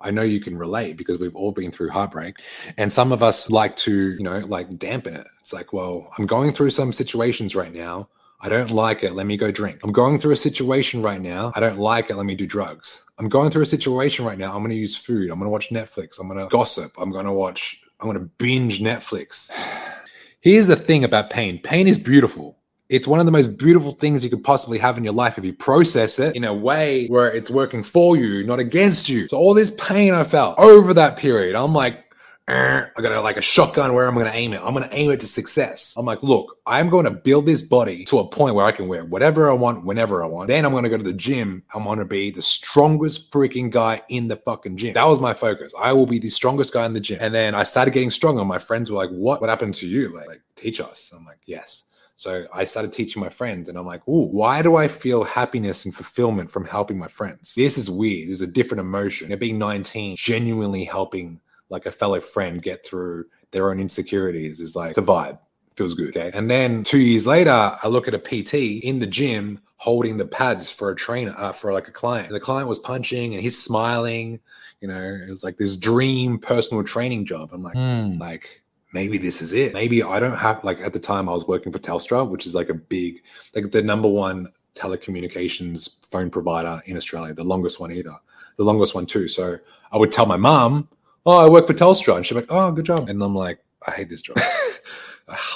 I 0.00 0.10
know 0.10 0.22
you 0.22 0.40
can 0.40 0.56
relate 0.56 0.96
because 0.96 1.18
we've 1.18 1.36
all 1.36 1.52
been 1.52 1.70
through 1.70 1.90
heartbreak. 1.90 2.40
And 2.76 2.92
some 2.92 3.12
of 3.12 3.22
us 3.22 3.50
like 3.50 3.76
to, 3.78 4.12
you 4.12 4.22
know, 4.22 4.38
like 4.40 4.78
dampen 4.78 5.14
it. 5.14 5.26
It's 5.40 5.52
like, 5.52 5.72
well, 5.72 6.10
I'm 6.18 6.26
going 6.26 6.52
through 6.52 6.70
some 6.70 6.92
situations 6.92 7.54
right 7.54 7.72
now. 7.72 8.08
I 8.40 8.48
don't 8.48 8.70
like 8.70 9.02
it. 9.02 9.14
Let 9.14 9.26
me 9.26 9.36
go 9.36 9.50
drink. 9.50 9.80
I'm 9.82 9.90
going 9.90 10.20
through 10.20 10.32
a 10.32 10.36
situation 10.36 11.02
right 11.02 11.20
now. 11.20 11.52
I 11.56 11.60
don't 11.60 11.78
like 11.78 12.08
it. 12.08 12.14
Let 12.14 12.24
me 12.24 12.36
do 12.36 12.46
drugs. 12.46 13.04
I'm 13.18 13.28
going 13.28 13.50
through 13.50 13.62
a 13.62 13.66
situation 13.66 14.24
right 14.24 14.38
now. 14.38 14.54
I'm 14.54 14.60
going 14.60 14.70
to 14.70 14.76
use 14.76 14.96
food. 14.96 15.30
I'm 15.30 15.38
going 15.38 15.46
to 15.46 15.50
watch 15.50 15.70
Netflix. 15.70 16.20
I'm 16.20 16.28
going 16.28 16.38
to 16.38 16.46
gossip. 16.46 16.92
I'm 16.98 17.10
going 17.10 17.26
to 17.26 17.32
watch, 17.32 17.80
I'm 18.00 18.06
going 18.06 18.18
to 18.18 18.30
binge 18.38 18.80
Netflix. 18.80 19.50
Here's 20.40 20.68
the 20.68 20.76
thing 20.76 21.02
about 21.02 21.30
pain 21.30 21.58
pain 21.58 21.88
is 21.88 21.98
beautiful. 21.98 22.56
It's 22.88 23.08
one 23.08 23.20
of 23.20 23.26
the 23.26 23.32
most 23.32 23.58
beautiful 23.58 23.90
things 23.90 24.24
you 24.24 24.30
could 24.30 24.44
possibly 24.44 24.78
have 24.78 24.96
in 24.96 25.04
your 25.04 25.12
life 25.12 25.36
if 25.36 25.44
you 25.44 25.52
process 25.52 26.18
it 26.18 26.36
in 26.36 26.44
a 26.44 26.54
way 26.54 27.06
where 27.08 27.30
it's 27.30 27.50
working 27.50 27.82
for 27.82 28.16
you, 28.16 28.46
not 28.46 28.60
against 28.60 29.08
you. 29.08 29.28
So, 29.28 29.36
all 29.36 29.52
this 29.52 29.70
pain 29.78 30.14
I 30.14 30.24
felt 30.24 30.58
over 30.58 30.94
that 30.94 31.18
period, 31.18 31.54
I'm 31.54 31.74
like, 31.74 32.07
Eh, 32.48 32.82
I 32.96 33.02
got 33.02 33.22
like 33.22 33.36
a 33.36 33.42
shotgun 33.42 33.92
where 33.92 34.06
I'm 34.06 34.14
going 34.14 34.24
to 34.24 34.34
aim 34.34 34.54
it. 34.54 34.62
I'm 34.64 34.72
going 34.72 34.88
to 34.88 34.94
aim 34.94 35.10
it 35.10 35.20
to 35.20 35.26
success. 35.26 35.94
I'm 35.98 36.06
like, 36.06 36.22
look, 36.22 36.56
I'm 36.66 36.88
going 36.88 37.04
to 37.04 37.10
build 37.10 37.44
this 37.44 37.62
body 37.62 38.04
to 38.04 38.20
a 38.20 38.26
point 38.26 38.54
where 38.54 38.64
I 38.64 38.72
can 38.72 38.88
wear 38.88 39.04
whatever 39.04 39.50
I 39.50 39.52
want, 39.52 39.84
whenever 39.84 40.24
I 40.24 40.26
want. 40.26 40.48
Then 40.48 40.64
I'm 40.64 40.72
going 40.72 40.84
to 40.84 40.88
go 40.88 40.96
to 40.96 41.02
the 41.02 41.12
gym. 41.12 41.62
I'm 41.74 41.84
going 41.84 41.98
to 41.98 42.06
be 42.06 42.30
the 42.30 42.40
strongest 42.40 43.30
freaking 43.30 43.70
guy 43.70 44.00
in 44.08 44.28
the 44.28 44.36
fucking 44.36 44.78
gym. 44.78 44.94
That 44.94 45.04
was 45.04 45.20
my 45.20 45.34
focus. 45.34 45.74
I 45.78 45.92
will 45.92 46.06
be 46.06 46.18
the 46.18 46.30
strongest 46.30 46.72
guy 46.72 46.86
in 46.86 46.94
the 46.94 47.00
gym. 47.00 47.18
And 47.20 47.34
then 47.34 47.54
I 47.54 47.64
started 47.64 47.92
getting 47.92 48.10
stronger. 48.10 48.42
My 48.46 48.58
friends 48.58 48.90
were 48.90 48.96
like, 48.96 49.10
what? 49.10 49.42
What 49.42 49.50
happened 49.50 49.74
to 49.74 49.86
you? 49.86 50.08
Like, 50.16 50.28
like 50.28 50.42
teach 50.56 50.80
us. 50.80 51.12
I'm 51.14 51.26
like, 51.26 51.40
yes. 51.44 51.84
So 52.16 52.46
I 52.52 52.64
started 52.64 52.92
teaching 52.92 53.22
my 53.22 53.28
friends, 53.28 53.68
and 53.68 53.78
I'm 53.78 53.86
like, 53.86 54.08
"Ooh, 54.08 54.26
why 54.26 54.60
do 54.60 54.74
I 54.74 54.88
feel 54.88 55.22
happiness 55.22 55.84
and 55.84 55.94
fulfillment 55.94 56.50
from 56.50 56.64
helping 56.64 56.98
my 56.98 57.06
friends? 57.06 57.54
This 57.54 57.78
is 57.78 57.88
weird. 57.88 58.28
There's 58.28 58.40
a 58.40 58.46
different 58.48 58.80
emotion. 58.80 59.28
Know, 59.28 59.36
being 59.36 59.56
19, 59.56 60.16
genuinely 60.16 60.82
helping 60.82 61.40
like 61.68 61.86
a 61.86 61.92
fellow 61.92 62.20
friend 62.20 62.62
get 62.62 62.84
through 62.84 63.26
their 63.50 63.70
own 63.70 63.80
insecurities 63.80 64.60
is 64.60 64.76
like 64.76 64.94
the 64.94 65.02
vibe. 65.02 65.38
Feels 65.76 65.94
good. 65.94 66.16
Okay. 66.16 66.30
And 66.34 66.50
then 66.50 66.82
two 66.82 66.98
years 66.98 67.26
later, 67.26 67.50
I 67.50 67.86
look 67.88 68.08
at 68.08 68.14
a 68.14 68.18
PT 68.18 68.82
in 68.84 68.98
the 68.98 69.06
gym 69.06 69.60
holding 69.76 70.16
the 70.16 70.26
pads 70.26 70.68
for 70.70 70.90
a 70.90 70.96
trainer, 70.96 71.32
uh, 71.36 71.52
for 71.52 71.72
like 71.72 71.86
a 71.86 71.92
client. 71.92 72.26
And 72.26 72.34
the 72.34 72.40
client 72.40 72.68
was 72.68 72.80
punching 72.80 73.32
and 73.32 73.40
he's 73.40 73.62
smiling. 73.62 74.40
You 74.80 74.88
know, 74.88 75.00
it 75.00 75.30
was 75.30 75.44
like 75.44 75.56
this 75.56 75.76
dream 75.76 76.38
personal 76.38 76.82
training 76.82 77.26
job. 77.26 77.50
I'm 77.52 77.62
like, 77.62 77.76
mm. 77.76 78.18
like, 78.18 78.62
maybe 78.92 79.18
this 79.18 79.40
is 79.40 79.52
it. 79.52 79.74
Maybe 79.74 80.02
I 80.02 80.18
don't 80.18 80.36
have 80.36 80.64
like 80.64 80.80
at 80.80 80.92
the 80.92 80.98
time 80.98 81.28
I 81.28 81.32
was 81.32 81.46
working 81.46 81.72
for 81.72 81.78
Telstra, 81.78 82.28
which 82.28 82.44
is 82.44 82.56
like 82.56 82.70
a 82.70 82.74
big, 82.74 83.22
like 83.54 83.70
the 83.70 83.82
number 83.82 84.08
one 84.08 84.48
telecommunications 84.74 86.04
phone 86.06 86.30
provider 86.30 86.80
in 86.86 86.96
Australia, 86.96 87.34
the 87.34 87.44
longest 87.44 87.78
one 87.80 87.92
either, 87.92 88.14
the 88.56 88.64
longest 88.64 88.94
one 88.96 89.06
too. 89.06 89.28
So 89.28 89.58
I 89.92 89.98
would 89.98 90.10
tell 90.10 90.26
my 90.26 90.36
mom, 90.36 90.88
"Oh, 91.26 91.44
I 91.44 91.48
work 91.48 91.66
for 91.66 91.74
Telstra," 91.74 92.16
and 92.16 92.26
she's 92.26 92.36
like, 92.36 92.50
"Oh, 92.50 92.72
good 92.72 92.86
job," 92.86 93.08
and 93.08 93.22
I'm 93.22 93.34
like, 93.34 93.60
"I 93.86 93.92
hate 93.92 94.08
this 94.08 94.22
job." 94.22 94.36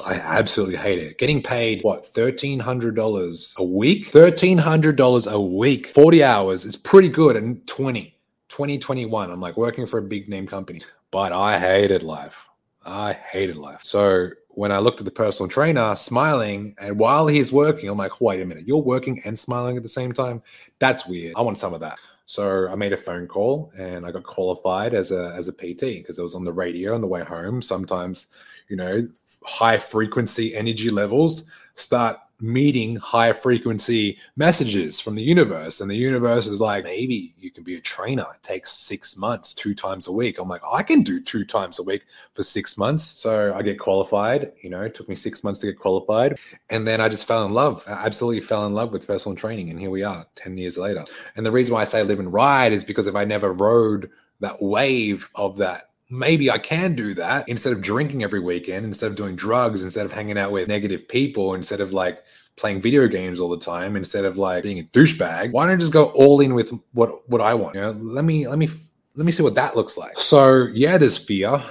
I 0.04 0.20
absolutely 0.22 0.76
hate 0.76 0.98
it. 0.98 1.18
Getting 1.18 1.42
paid 1.42 1.82
what 1.82 2.06
thirteen 2.06 2.60
hundred 2.60 2.94
dollars 2.94 3.54
a 3.56 3.64
week? 3.64 4.06
Thirteen 4.06 4.58
hundred 4.58 4.96
dollars 4.96 5.26
a 5.26 5.40
week, 5.40 5.86
forty 5.86 6.22
hours 6.22 6.64
is 6.64 6.76
pretty 6.76 7.08
good. 7.08 7.36
And 7.36 7.66
20, 7.66 8.14
2021, 8.48 9.30
I'm 9.30 9.40
like 9.40 9.56
working 9.56 9.86
for 9.86 9.98
a 9.98 10.02
big 10.02 10.28
name 10.28 10.46
company, 10.46 10.82
but 11.10 11.32
I 11.32 11.58
hated 11.58 12.02
life. 12.02 12.46
I 12.84 13.14
hated 13.14 13.56
life. 13.56 13.80
So 13.82 14.30
when 14.48 14.72
I 14.72 14.78
looked 14.78 15.00
at 15.00 15.06
the 15.06 15.10
personal 15.10 15.48
trainer 15.48 15.96
smiling, 15.96 16.74
and 16.78 16.98
while 16.98 17.26
he's 17.26 17.52
working, 17.52 17.88
I'm 17.88 17.96
like, 17.96 18.20
wait 18.20 18.40
a 18.40 18.44
minute, 18.44 18.66
you're 18.66 18.76
working 18.82 19.20
and 19.24 19.38
smiling 19.38 19.76
at 19.78 19.82
the 19.82 19.88
same 19.88 20.12
time? 20.12 20.42
That's 20.78 21.06
weird. 21.06 21.34
I 21.36 21.40
want 21.40 21.56
some 21.58 21.72
of 21.72 21.80
that. 21.80 21.98
So 22.24 22.68
I 22.68 22.74
made 22.74 22.92
a 22.92 22.96
phone 22.96 23.26
call 23.26 23.72
and 23.76 24.06
I 24.06 24.10
got 24.10 24.22
qualified 24.22 24.94
as 24.94 25.10
a 25.10 25.34
as 25.36 25.48
a 25.48 25.52
PT 25.52 25.80
because 25.80 26.18
I 26.18 26.22
was 26.22 26.34
on 26.34 26.44
the 26.44 26.52
radio 26.52 26.94
on 26.94 27.00
the 27.00 27.08
way 27.08 27.22
home. 27.22 27.60
Sometimes, 27.60 28.28
you 28.68 28.76
know, 28.76 29.06
high 29.44 29.78
frequency 29.78 30.54
energy 30.54 30.88
levels 30.88 31.50
start 31.74 32.18
meeting 32.42 32.96
high 32.96 33.32
frequency 33.32 34.18
messages 34.36 35.00
from 35.00 35.14
the 35.14 35.22
universe. 35.22 35.80
And 35.80 35.90
the 35.90 35.96
universe 35.96 36.46
is 36.46 36.60
like, 36.60 36.84
maybe 36.84 37.32
you 37.38 37.50
can 37.50 37.62
be 37.62 37.76
a 37.76 37.80
trainer. 37.80 38.26
It 38.34 38.42
takes 38.42 38.72
six 38.72 39.16
months, 39.16 39.54
two 39.54 39.74
times 39.74 40.08
a 40.08 40.12
week. 40.12 40.38
I'm 40.38 40.48
like, 40.48 40.62
I 40.70 40.82
can 40.82 41.02
do 41.02 41.20
two 41.20 41.44
times 41.44 41.78
a 41.78 41.84
week 41.84 42.02
for 42.34 42.42
six 42.42 42.76
months. 42.76 43.04
So 43.04 43.54
I 43.54 43.62
get 43.62 43.78
qualified. 43.78 44.52
You 44.60 44.70
know, 44.70 44.82
it 44.82 44.94
took 44.94 45.08
me 45.08 45.14
six 45.14 45.44
months 45.44 45.60
to 45.60 45.68
get 45.68 45.78
qualified. 45.78 46.38
And 46.68 46.86
then 46.86 47.00
I 47.00 47.08
just 47.08 47.26
fell 47.26 47.46
in 47.46 47.52
love. 47.52 47.84
I 47.86 48.04
absolutely 48.04 48.40
fell 48.40 48.66
in 48.66 48.74
love 48.74 48.92
with 48.92 49.06
personal 49.06 49.36
training. 49.36 49.70
And 49.70 49.80
here 49.80 49.90
we 49.90 50.02
are 50.02 50.26
10 50.34 50.58
years 50.58 50.76
later. 50.76 51.04
And 51.36 51.46
the 51.46 51.52
reason 51.52 51.74
why 51.74 51.82
I 51.82 51.84
say 51.84 52.02
live 52.02 52.18
and 52.18 52.32
ride 52.32 52.72
is 52.72 52.84
because 52.84 53.06
if 53.06 53.14
I 53.14 53.24
never 53.24 53.52
rode 53.52 54.10
that 54.40 54.60
wave 54.60 55.30
of 55.36 55.56
that 55.58 55.90
maybe 56.12 56.50
I 56.50 56.58
can 56.58 56.94
do 56.94 57.14
that 57.14 57.48
instead 57.48 57.72
of 57.72 57.80
drinking 57.80 58.22
every 58.22 58.38
weekend, 58.38 58.84
instead 58.84 59.10
of 59.10 59.16
doing 59.16 59.34
drugs, 59.34 59.82
instead 59.82 60.04
of 60.04 60.12
hanging 60.12 60.36
out 60.36 60.52
with 60.52 60.68
negative 60.68 61.08
people, 61.08 61.54
instead 61.54 61.80
of 61.80 61.94
like 61.94 62.22
playing 62.56 62.82
video 62.82 63.08
games 63.08 63.40
all 63.40 63.48
the 63.48 63.58
time, 63.58 63.96
instead 63.96 64.26
of 64.26 64.36
like 64.36 64.62
being 64.62 64.78
a 64.78 64.82
douchebag. 64.82 65.52
Why 65.52 65.64
don't 65.64 65.74
I 65.74 65.78
just 65.78 65.92
go 65.92 66.10
all 66.10 66.40
in 66.40 66.54
with 66.54 66.70
what 66.92 67.28
what 67.30 67.40
I 67.40 67.54
want? 67.54 67.74
You 67.76 67.80
know, 67.80 67.90
let 67.92 68.26
me 68.26 68.46
let 68.46 68.58
me 68.58 68.68
let 69.14 69.24
me 69.24 69.32
see 69.32 69.42
what 69.42 69.54
that 69.54 69.74
looks 69.74 69.96
like. 69.96 70.18
So 70.18 70.68
yeah, 70.74 70.98
there's 70.98 71.16
fear, 71.16 71.64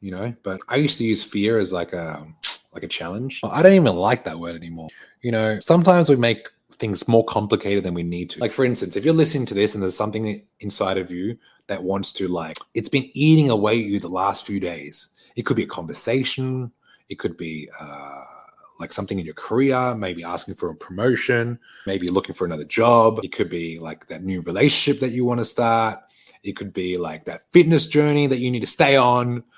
you 0.00 0.10
know, 0.10 0.34
but 0.42 0.60
I 0.68 0.76
used 0.76 0.98
to 0.98 1.04
use 1.04 1.24
fear 1.24 1.58
as 1.58 1.72
like 1.72 1.94
a 1.94 2.26
like 2.74 2.82
a 2.82 2.88
challenge. 2.88 3.40
I 3.42 3.62
don't 3.62 3.72
even 3.72 3.96
like 3.96 4.24
that 4.24 4.38
word 4.38 4.56
anymore. 4.56 4.90
You 5.22 5.32
know, 5.32 5.58
sometimes 5.60 6.10
we 6.10 6.16
make 6.16 6.50
things 6.72 7.08
more 7.08 7.24
complicated 7.24 7.82
than 7.82 7.94
we 7.94 8.02
need 8.02 8.28
to. 8.30 8.40
Like 8.40 8.52
for 8.52 8.66
instance, 8.66 8.94
if 8.94 9.06
you're 9.06 9.14
listening 9.14 9.46
to 9.46 9.54
this 9.54 9.74
and 9.74 9.82
there's 9.82 9.96
something 9.96 10.42
inside 10.60 10.98
of 10.98 11.10
you 11.10 11.38
that 11.68 11.82
wants 11.82 12.12
to 12.12 12.28
like 12.28 12.58
it's 12.74 12.88
been 12.88 13.10
eating 13.14 13.50
away 13.50 13.78
at 13.80 13.86
you 13.86 13.98
the 13.98 14.08
last 14.08 14.46
few 14.46 14.60
days. 14.60 15.10
It 15.36 15.42
could 15.42 15.56
be 15.56 15.64
a 15.64 15.68
conversation, 15.68 16.72
it 17.08 17.18
could 17.18 17.36
be 17.36 17.68
uh 17.80 18.22
like 18.78 18.92
something 18.92 19.18
in 19.18 19.24
your 19.24 19.34
career, 19.34 19.94
maybe 19.94 20.22
asking 20.22 20.54
for 20.54 20.68
a 20.68 20.74
promotion, 20.74 21.58
maybe 21.86 22.08
looking 22.08 22.34
for 22.34 22.44
another 22.44 22.64
job. 22.64 23.20
It 23.22 23.32
could 23.32 23.48
be 23.48 23.78
like 23.78 24.06
that 24.08 24.22
new 24.22 24.42
relationship 24.42 25.00
that 25.00 25.12
you 25.12 25.24
want 25.24 25.40
to 25.40 25.46
start. 25.46 25.98
It 26.42 26.56
could 26.56 26.74
be 26.74 26.98
like 26.98 27.24
that 27.24 27.50
fitness 27.52 27.86
journey 27.86 28.26
that 28.26 28.38
you 28.38 28.50
need 28.50 28.60
to 28.60 28.66
stay 28.66 28.96
on. 28.96 29.44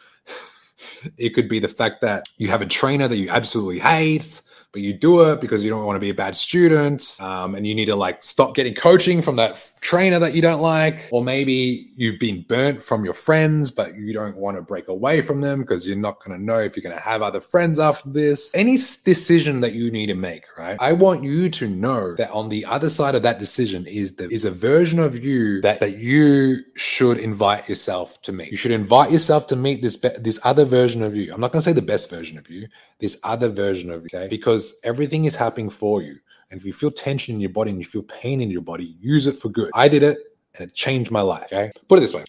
It 1.17 1.31
could 1.31 1.49
be 1.49 1.59
the 1.59 1.69
fact 1.69 2.03
that 2.03 2.29
you 2.39 2.49
have 2.49 2.63
a 2.63 2.67
trainer 2.67 3.09
that 3.09 3.17
you 3.17 3.31
absolutely 3.31 3.81
hate 3.81 4.41
but 4.73 4.83
you 4.83 4.93
do 4.93 5.23
it 5.23 5.41
because 5.41 5.65
you 5.65 5.71
don't 5.71 5.85
want 5.85 5.97
to 5.97 6.01
be 6.01 6.11
a 6.11 6.15
bad 6.15 6.37
student 6.37 7.17
um, 7.21 7.55
and 7.55 7.67
you 7.67 7.75
need 7.75 7.87
to 7.87 7.97
like 7.97 8.23
stop 8.23 8.55
getting 8.55 8.75
coaching 8.75 9.23
from 9.23 9.37
that 9.37 9.71
trainer 9.81 10.19
that 10.19 10.35
you 10.35 10.43
don't 10.43 10.61
like. 10.61 11.09
Or 11.11 11.25
maybe 11.25 11.91
you've 11.97 12.19
been 12.19 12.43
burnt 12.43 12.83
from 12.83 13.05
your 13.05 13.15
friends 13.15 13.71
but 13.71 13.95
you 13.97 14.13
don't 14.13 14.37
want 14.37 14.57
to 14.57 14.63
break 14.63 14.89
away 14.89 15.23
from 15.23 15.41
them 15.41 15.61
because 15.61 15.87
you're 15.87 15.97
not 15.97 16.23
going 16.23 16.37
to 16.37 16.45
know 16.45 16.59
if 16.59 16.77
you're 16.77 16.83
going 16.83 16.97
to 16.97 17.03
have 17.03 17.23
other 17.23 17.41
friends 17.41 17.79
after 17.79 18.11
this. 18.11 18.55
Any 18.55 18.77
decision 18.77 19.61
that 19.61 19.73
you 19.73 19.91
need 19.91 20.07
to 20.07 20.15
make 20.15 20.45
right? 20.59 20.77
I 20.81 20.93
want 20.93 21.23
you 21.23 21.49
to 21.49 21.69
know 21.69 22.15
that 22.17 22.31
on 22.31 22.49
the 22.49 22.65
other 22.67 22.91
side 22.91 23.15
of 23.15 23.23
that 23.23 23.39
decision 23.39 23.87
is 23.87 24.17
the 24.17 24.29
is 24.29 24.45
a 24.45 24.51
version 24.51 24.99
of 24.99 25.23
you 25.25 25.63
that 25.63 25.81
that 25.81 25.97
you 25.97 26.59
should 26.75 27.19
invite 27.19 27.69
yourself 27.69 28.21
to 28.23 28.33
meet. 28.33 28.51
You 28.51 28.59
should 28.59 28.73
invite 28.73 29.11
yourself 29.11 29.47
to 29.49 29.57
meet 29.57 29.81
this 29.81 29.97
this 29.97 30.41
other 30.45 30.65
version 30.65 31.03
of 31.03 31.17
you. 31.17 31.33
I'm 31.33 31.41
not 31.41 31.53
going 31.53 31.61
to 31.61 31.65
say 31.65 31.73
the 31.73 31.83
best 31.83 32.11
version 32.11 32.37
of 32.37 32.51
you 32.51 32.69
this 33.01 33.21
other 33.23 33.49
version 33.49 33.91
of 33.91 34.03
you 34.03 34.09
okay? 34.13 34.29
Because 34.29 34.58
everything 34.85 35.25
is 35.25 35.37
happening 35.37 35.71
for 35.71 36.03
you 36.03 36.19
and 36.51 36.61
if 36.61 36.67
you 36.67 36.73
feel 36.73 36.91
tension 36.91 37.35
in 37.35 37.41
your 37.41 37.51
body 37.51 37.71
and 37.71 37.79
you 37.79 37.85
feel 37.85 38.03
pain 38.03 38.41
in 38.41 38.51
your 38.51 38.63
body, 38.63 38.97
use 39.01 39.27
it 39.27 39.37
for 39.37 39.49
good. 39.49 39.71
I 39.75 39.89
did 39.89 40.03
it 40.03 40.19
and 40.59 40.69
it 40.69 40.75
changed 40.75 41.11
my 41.11 41.21
life. 41.21 41.45
Okay. 41.45 41.71
Put 41.89 41.99
it 41.99 42.03
this 42.03 42.15
way. 42.15 42.25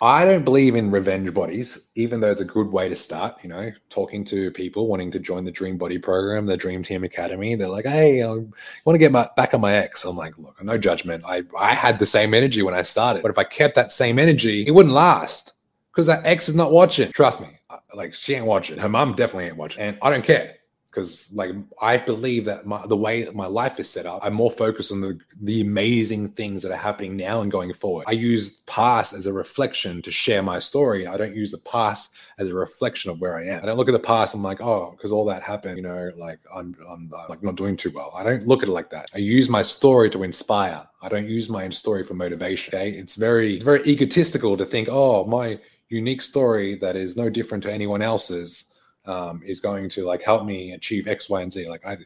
I 0.00 0.24
don't 0.24 0.44
believe 0.44 0.76
in 0.76 0.92
revenge 0.92 1.34
bodies, 1.34 1.88
even 1.96 2.20
though 2.20 2.30
it's 2.30 2.40
a 2.40 2.44
good 2.44 2.70
way 2.70 2.88
to 2.88 2.94
start. 2.94 3.42
You 3.42 3.48
know, 3.48 3.72
talking 3.90 4.24
to 4.26 4.52
people 4.52 4.86
wanting 4.86 5.10
to 5.10 5.18
join 5.18 5.44
the 5.44 5.50
Dream 5.50 5.76
Body 5.76 5.98
program, 5.98 6.46
the 6.46 6.56
Dream 6.56 6.84
Team 6.84 7.02
Academy. 7.02 7.56
They're 7.56 7.66
like, 7.66 7.84
"Hey, 7.84 8.22
I 8.22 8.28
want 8.28 8.94
to 8.94 8.98
get 8.98 9.10
my, 9.10 9.26
back 9.36 9.54
on 9.54 9.60
my 9.60 9.72
ex." 9.72 10.04
I'm 10.04 10.16
like, 10.16 10.38
"Look, 10.38 10.62
no 10.62 10.78
judgment. 10.78 11.24
I 11.26 11.42
I 11.58 11.74
had 11.74 11.98
the 11.98 12.06
same 12.06 12.32
energy 12.32 12.62
when 12.62 12.74
I 12.74 12.82
started, 12.82 13.22
but 13.22 13.32
if 13.32 13.38
I 13.38 13.42
kept 13.44 13.74
that 13.74 13.90
same 13.90 14.20
energy, 14.20 14.64
it 14.64 14.70
wouldn't 14.70 14.94
last 14.94 15.54
because 15.90 16.06
that 16.06 16.24
ex 16.24 16.48
is 16.48 16.54
not 16.54 16.70
watching. 16.70 17.10
Trust 17.10 17.40
me, 17.40 17.48
like 17.92 18.14
she 18.14 18.36
ain't 18.36 18.46
watching. 18.46 18.78
Her 18.78 18.88
mom 18.88 19.14
definitely 19.14 19.46
ain't 19.46 19.56
watching, 19.56 19.82
and 19.82 19.98
I 20.00 20.10
don't 20.10 20.24
care 20.24 20.57
because 20.90 21.32
like 21.34 21.50
I 21.80 21.98
believe 21.98 22.44
that 22.46 22.66
my, 22.66 22.86
the 22.86 22.96
way 22.96 23.22
that 23.22 23.34
my 23.34 23.46
life 23.46 23.78
is 23.78 23.90
set 23.90 24.06
up, 24.06 24.20
I'm 24.22 24.34
more 24.34 24.50
focused 24.50 24.92
on 24.92 25.00
the 25.00 25.18
the 25.42 25.60
amazing 25.60 26.30
things 26.30 26.62
that 26.62 26.72
are 26.72 26.76
happening 26.76 27.16
now 27.16 27.40
and 27.42 27.52
going 27.52 27.72
forward. 27.74 28.04
I 28.08 28.12
use 28.12 28.60
past 28.60 29.12
as 29.12 29.26
a 29.26 29.32
reflection 29.32 30.02
to 30.02 30.10
share 30.10 30.42
my 30.42 30.58
story. 30.58 31.06
I 31.06 31.16
don't 31.16 31.34
use 31.34 31.50
the 31.50 31.58
past 31.58 32.12
as 32.38 32.48
a 32.48 32.54
reflection 32.54 33.10
of 33.10 33.20
where 33.20 33.36
I 33.36 33.46
am. 33.46 33.62
I 33.62 33.66
don't 33.66 33.76
look 33.76 33.88
at 33.88 33.92
the 33.92 33.98
past. 33.98 34.34
I'm 34.34 34.42
like, 34.42 34.60
oh, 34.60 34.92
because 34.92 35.12
all 35.12 35.24
that 35.26 35.42
happened, 35.42 35.76
you 35.76 35.82
know, 35.82 36.10
like 36.16 36.38
I'm, 36.54 36.76
I'm 36.88 37.10
like 37.28 37.42
not 37.42 37.56
doing 37.56 37.76
too 37.76 37.90
well. 37.90 38.12
I 38.14 38.22
don't 38.22 38.46
look 38.46 38.62
at 38.62 38.68
it 38.68 38.72
like 38.72 38.90
that. 38.90 39.10
I 39.14 39.18
use 39.18 39.48
my 39.48 39.62
story 39.62 40.08
to 40.10 40.22
inspire. 40.22 40.86
I 41.02 41.08
don't 41.08 41.28
use 41.28 41.50
my 41.50 41.64
own 41.64 41.72
story 41.72 42.04
for 42.04 42.14
motivation. 42.14 42.74
Okay, 42.74 42.90
it's 42.90 43.16
very, 43.16 43.54
it's 43.54 43.64
very 43.64 43.82
egotistical 43.86 44.56
to 44.56 44.64
think, 44.64 44.88
oh, 44.90 45.24
my 45.24 45.58
unique 45.88 46.22
story 46.22 46.74
that 46.76 46.96
is 46.96 47.16
no 47.16 47.30
different 47.30 47.62
to 47.64 47.72
anyone 47.72 48.02
else's 48.02 48.67
um, 49.08 49.42
is 49.44 49.60
going 49.60 49.88
to 49.90 50.04
like 50.04 50.22
help 50.22 50.44
me 50.44 50.72
achieve 50.72 51.08
X, 51.08 51.28
Y, 51.28 51.42
and 51.42 51.52
Z. 51.52 51.68
Like 51.68 51.86
I, 51.86 51.96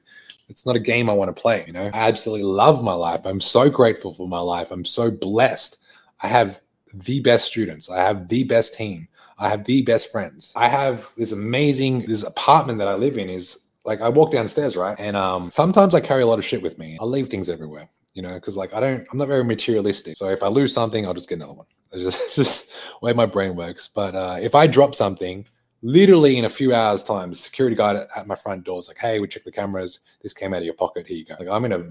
it's 0.48 0.64
not 0.64 0.76
a 0.76 0.80
game 0.80 1.10
I 1.10 1.14
want 1.14 1.34
to 1.34 1.40
play. 1.40 1.64
You 1.66 1.72
know, 1.72 1.90
I 1.92 2.08
absolutely 2.08 2.44
love 2.44 2.82
my 2.82 2.94
life. 2.94 3.22
I'm 3.24 3.40
so 3.40 3.68
grateful 3.68 4.12
for 4.12 4.28
my 4.28 4.38
life. 4.38 4.70
I'm 4.70 4.84
so 4.84 5.10
blessed. 5.10 5.78
I 6.22 6.28
have 6.28 6.60
the 6.94 7.20
best 7.20 7.46
students. 7.46 7.90
I 7.90 8.00
have 8.02 8.28
the 8.28 8.44
best 8.44 8.74
team. 8.74 9.08
I 9.38 9.48
have 9.48 9.64
the 9.64 9.82
best 9.82 10.12
friends. 10.12 10.52
I 10.54 10.68
have 10.68 11.10
this 11.16 11.32
amazing 11.32 12.02
this 12.06 12.22
apartment 12.22 12.78
that 12.78 12.88
I 12.88 12.94
live 12.94 13.18
in 13.18 13.28
is 13.28 13.66
like 13.84 14.00
I 14.00 14.08
walk 14.08 14.30
downstairs, 14.30 14.76
right? 14.76 14.98
And 15.00 15.16
um 15.16 15.50
sometimes 15.50 15.94
I 15.94 16.00
carry 16.00 16.22
a 16.22 16.26
lot 16.26 16.38
of 16.38 16.44
shit 16.44 16.62
with 16.62 16.78
me. 16.78 16.96
I 17.00 17.04
leave 17.04 17.28
things 17.28 17.50
everywhere, 17.50 17.88
you 18.14 18.22
know, 18.22 18.34
because 18.34 18.56
like 18.56 18.72
I 18.72 18.80
don't 18.80 19.06
I'm 19.10 19.18
not 19.18 19.28
very 19.28 19.44
materialistic. 19.44 20.16
So 20.16 20.28
if 20.28 20.42
I 20.42 20.48
lose 20.48 20.72
something, 20.72 21.06
I'll 21.06 21.14
just 21.14 21.28
get 21.28 21.36
another 21.36 21.54
one. 21.54 21.66
It's 21.94 22.16
just 22.16 22.36
just 22.36 22.72
way 23.02 23.12
my 23.12 23.26
brain 23.26 23.56
works. 23.56 23.88
But 23.88 24.14
uh 24.14 24.36
if 24.40 24.54
I 24.54 24.66
drop 24.66 24.94
something, 24.94 25.44
literally 25.82 26.38
in 26.38 26.44
a 26.44 26.50
few 26.50 26.74
hours 26.74 27.02
time 27.02 27.30
the 27.30 27.36
security 27.36 27.76
guard 27.76 27.96
at 28.16 28.26
my 28.26 28.34
front 28.34 28.64
door 28.64 28.78
is 28.78 28.88
like 28.88 28.98
hey 28.98 29.18
we 29.18 29.28
checked 29.28 29.44
the 29.44 29.52
cameras 29.52 30.00
this 30.22 30.32
came 30.32 30.54
out 30.54 30.58
of 30.58 30.64
your 30.64 30.74
pocket 30.74 31.06
here 31.06 31.16
you 31.16 31.24
go 31.24 31.34
like 31.38 31.48
i'm 31.48 31.64
in 31.64 31.72
a 31.72 31.84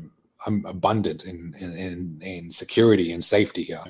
i'm 0.48 0.66
abundant 0.66 1.26
in 1.26 1.54
in 1.60 1.74
in, 1.78 2.22
in 2.22 2.52
security 2.52 3.12
and 3.12 3.24
safety 3.24 3.64
here 3.64 3.84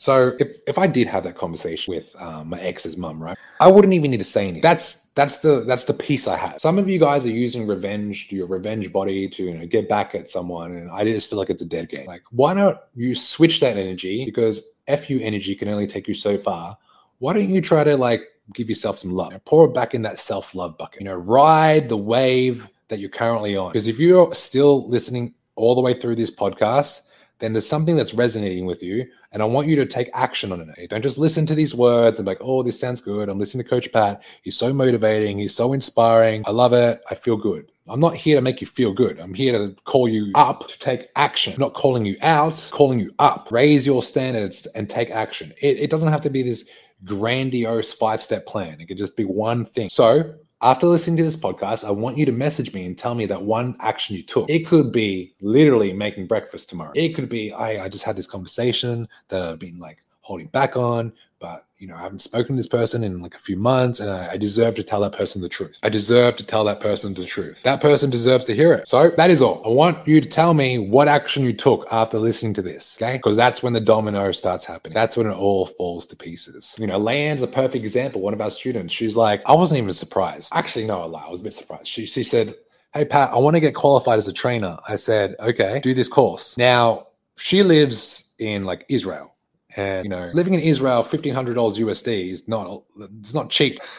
so 0.00 0.34
if, 0.40 0.56
if 0.66 0.78
I 0.78 0.86
did 0.86 1.08
have 1.08 1.24
that 1.24 1.36
conversation 1.36 1.92
with 1.92 2.16
um, 2.18 2.48
my 2.48 2.58
ex's 2.58 2.96
mum, 2.96 3.22
right, 3.22 3.36
I 3.60 3.68
wouldn't 3.68 3.92
even 3.92 4.10
need 4.10 4.16
to 4.16 4.24
say 4.24 4.44
anything. 4.44 4.62
That's 4.62 5.10
that's 5.10 5.40
the 5.40 5.60
that's 5.66 5.84
the 5.84 5.92
peace 5.92 6.26
I 6.26 6.38
have. 6.38 6.58
Some 6.58 6.78
of 6.78 6.88
you 6.88 6.98
guys 6.98 7.26
are 7.26 7.30
using 7.30 7.66
revenge, 7.66 8.28
your 8.32 8.46
revenge 8.46 8.90
body 8.94 9.28
to 9.28 9.42
you 9.44 9.52
know 9.52 9.66
get 9.66 9.90
back 9.90 10.14
at 10.14 10.30
someone, 10.30 10.72
and 10.72 10.90
I 10.90 11.04
just 11.04 11.28
feel 11.28 11.38
like 11.38 11.50
it's 11.50 11.60
a 11.60 11.66
dead 11.66 11.90
game. 11.90 12.06
Like, 12.06 12.22
why 12.30 12.54
don't 12.54 12.78
you 12.94 13.14
switch 13.14 13.60
that 13.60 13.76
energy 13.76 14.24
because 14.24 14.64
fu 14.88 15.20
energy 15.20 15.54
can 15.54 15.68
only 15.68 15.86
take 15.86 16.08
you 16.08 16.14
so 16.14 16.38
far. 16.38 16.78
Why 17.18 17.34
don't 17.34 17.50
you 17.50 17.60
try 17.60 17.84
to 17.84 17.98
like 17.98 18.22
give 18.54 18.68
yourself 18.68 18.98
some 18.98 19.12
love. 19.12 19.44
Pour 19.44 19.66
it 19.66 19.74
back 19.74 19.94
in 19.94 20.02
that 20.02 20.18
self 20.18 20.54
love 20.54 20.76
bucket. 20.78 21.00
You 21.00 21.06
know, 21.06 21.16
ride 21.16 21.88
the 21.88 21.96
wave 21.96 22.68
that 22.88 22.98
you're 22.98 23.10
currently 23.10 23.56
on. 23.56 23.72
Because 23.72 23.88
if 23.88 23.98
you're 23.98 24.34
still 24.34 24.88
listening 24.88 25.34
all 25.56 25.74
the 25.74 25.80
way 25.80 25.94
through 25.94 26.16
this 26.16 26.34
podcast, 26.34 27.08
then 27.38 27.52
there's 27.52 27.68
something 27.68 27.96
that's 27.96 28.14
resonating 28.14 28.66
with 28.66 28.82
you. 28.82 29.06
And 29.32 29.42
I 29.42 29.46
want 29.46 29.68
you 29.68 29.76
to 29.76 29.86
take 29.86 30.10
action 30.12 30.52
on 30.52 30.74
it. 30.76 30.90
Don't 30.90 31.02
just 31.02 31.18
listen 31.18 31.46
to 31.46 31.54
these 31.54 31.74
words 31.74 32.18
and 32.18 32.26
be 32.26 32.30
like, 32.32 32.40
oh, 32.40 32.62
this 32.62 32.78
sounds 32.78 33.00
good. 33.00 33.28
I'm 33.28 33.38
listening 33.38 33.64
to 33.64 33.70
Coach 33.70 33.90
Pat. 33.92 34.22
He's 34.42 34.56
so 34.56 34.72
motivating. 34.72 35.38
He's 35.38 35.54
so 35.54 35.72
inspiring. 35.72 36.42
I 36.46 36.50
love 36.50 36.72
it. 36.72 37.00
I 37.10 37.14
feel 37.14 37.36
good. 37.36 37.70
I'm 37.88 38.00
not 38.00 38.14
here 38.14 38.36
to 38.36 38.42
make 38.42 38.60
you 38.60 38.66
feel 38.66 38.92
good. 38.92 39.18
I'm 39.18 39.34
here 39.34 39.52
to 39.52 39.74
call 39.84 40.08
you 40.08 40.30
up 40.34 40.68
to 40.68 40.78
take 40.78 41.08
action. 41.16 41.54
I'm 41.54 41.60
not 41.60 41.74
calling 41.74 42.04
you 42.04 42.16
out, 42.22 42.68
calling 42.72 43.00
you 43.00 43.12
up. 43.18 43.48
Raise 43.50 43.86
your 43.86 44.02
standards 44.02 44.66
and 44.74 44.88
take 44.88 45.10
action. 45.10 45.52
It, 45.60 45.78
it 45.78 45.90
doesn't 45.90 46.10
have 46.10 46.20
to 46.22 46.30
be 46.30 46.42
this 46.42 46.68
grandiose 47.04 47.92
five 47.92 48.22
step 48.22 48.46
plan. 48.46 48.80
It 48.80 48.86
could 48.86 48.98
just 48.98 49.16
be 49.16 49.24
one 49.24 49.64
thing. 49.64 49.88
So, 49.90 50.34
after 50.62 50.86
listening 50.86 51.16
to 51.16 51.22
this 51.22 51.40
podcast, 51.40 51.84
I 51.86 51.90
want 51.90 52.18
you 52.18 52.26
to 52.26 52.32
message 52.32 52.74
me 52.74 52.84
and 52.84 52.96
tell 52.96 53.14
me 53.14 53.24
that 53.26 53.42
one 53.42 53.76
action 53.80 54.14
you 54.14 54.22
took. 54.22 54.50
It 54.50 54.66
could 54.66 54.92
be 54.92 55.32
literally 55.40 55.92
making 55.92 56.26
breakfast 56.26 56.68
tomorrow. 56.68 56.92
It 56.94 57.14
could 57.14 57.30
be, 57.30 57.50
I, 57.52 57.84
I 57.84 57.88
just 57.88 58.04
had 58.04 58.16
this 58.16 58.26
conversation 58.26 59.08
that 59.28 59.42
I've 59.42 59.58
been 59.58 59.78
like 59.78 60.02
holding 60.20 60.48
back 60.48 60.76
on, 60.76 61.12
but 61.40 61.66
you 61.78 61.86
know, 61.86 61.96
I 61.96 62.02
haven't 62.02 62.20
spoken 62.20 62.54
to 62.54 62.60
this 62.60 62.68
person 62.68 63.02
in 63.02 63.22
like 63.22 63.34
a 63.34 63.38
few 63.38 63.56
months 63.56 64.00
and 64.00 64.10
I, 64.10 64.32
I, 64.32 64.36
deserve 64.36 64.76
to 64.76 64.82
tell 64.82 65.00
that 65.00 65.12
person 65.12 65.40
the 65.40 65.48
truth. 65.48 65.78
I 65.82 65.88
deserve 65.88 66.36
to 66.36 66.44
tell 66.44 66.62
that 66.64 66.80
person 66.80 67.14
the 67.14 67.24
truth. 67.24 67.62
That 67.62 67.80
person 67.80 68.10
deserves 68.10 68.44
to 68.44 68.54
hear 68.54 68.74
it. 68.74 68.86
So 68.86 69.08
that 69.08 69.30
is 69.30 69.40
all. 69.40 69.62
I 69.64 69.70
want 69.70 70.06
you 70.06 70.20
to 70.20 70.28
tell 70.28 70.52
me 70.52 70.78
what 70.78 71.08
action 71.08 71.42
you 71.42 71.54
took 71.54 71.90
after 71.90 72.18
listening 72.18 72.52
to 72.54 72.62
this. 72.62 72.98
Okay. 73.00 73.16
Because 73.16 73.34
that's 73.34 73.62
when 73.62 73.72
the 73.72 73.80
domino 73.80 74.30
starts 74.32 74.66
happening. 74.66 74.94
That's 74.94 75.16
when 75.16 75.26
it 75.26 75.34
all 75.34 75.64
falls 75.64 76.06
to 76.08 76.16
pieces. 76.16 76.76
You 76.78 76.86
know, 76.86 77.00
Leanne's 77.00 77.42
a 77.42 77.48
perfect 77.48 77.82
example. 77.82 78.20
One 78.20 78.34
of 78.34 78.42
our 78.42 78.50
students, 78.50 78.92
she's 78.92 79.16
like, 79.16 79.40
I 79.48 79.54
wasn't 79.54 79.78
even 79.78 79.94
surprised. 79.94 80.52
Actually, 80.54 80.84
no, 80.84 81.00
I 81.00 81.06
lie. 81.06 81.24
I 81.26 81.30
was 81.30 81.40
a 81.40 81.44
bit 81.44 81.54
surprised. 81.54 81.86
She, 81.86 82.04
she 82.04 82.22
said, 82.22 82.54
Hey, 82.92 83.06
Pat, 83.06 83.30
I 83.30 83.38
want 83.38 83.54
to 83.54 83.60
get 83.60 83.74
qualified 83.74 84.18
as 84.18 84.26
a 84.26 84.32
trainer. 84.32 84.76
I 84.88 84.96
said, 84.96 85.36
okay, 85.38 85.78
do 85.80 85.94
this 85.94 86.08
course. 86.08 86.58
Now, 86.58 87.06
she 87.36 87.62
lives 87.62 88.34
in 88.40 88.64
like 88.64 88.84
Israel 88.88 89.30
and 89.76 90.04
you 90.04 90.10
know, 90.10 90.30
living 90.34 90.54
in 90.54 90.60
Israel, 90.60 91.02
fifteen 91.02 91.34
hundred 91.34 91.54
dollars 91.54 91.78
USD 91.78 92.30
is 92.30 92.48
not 92.48 92.82
it's 93.20 93.34
not 93.34 93.50
cheap. 93.50 93.78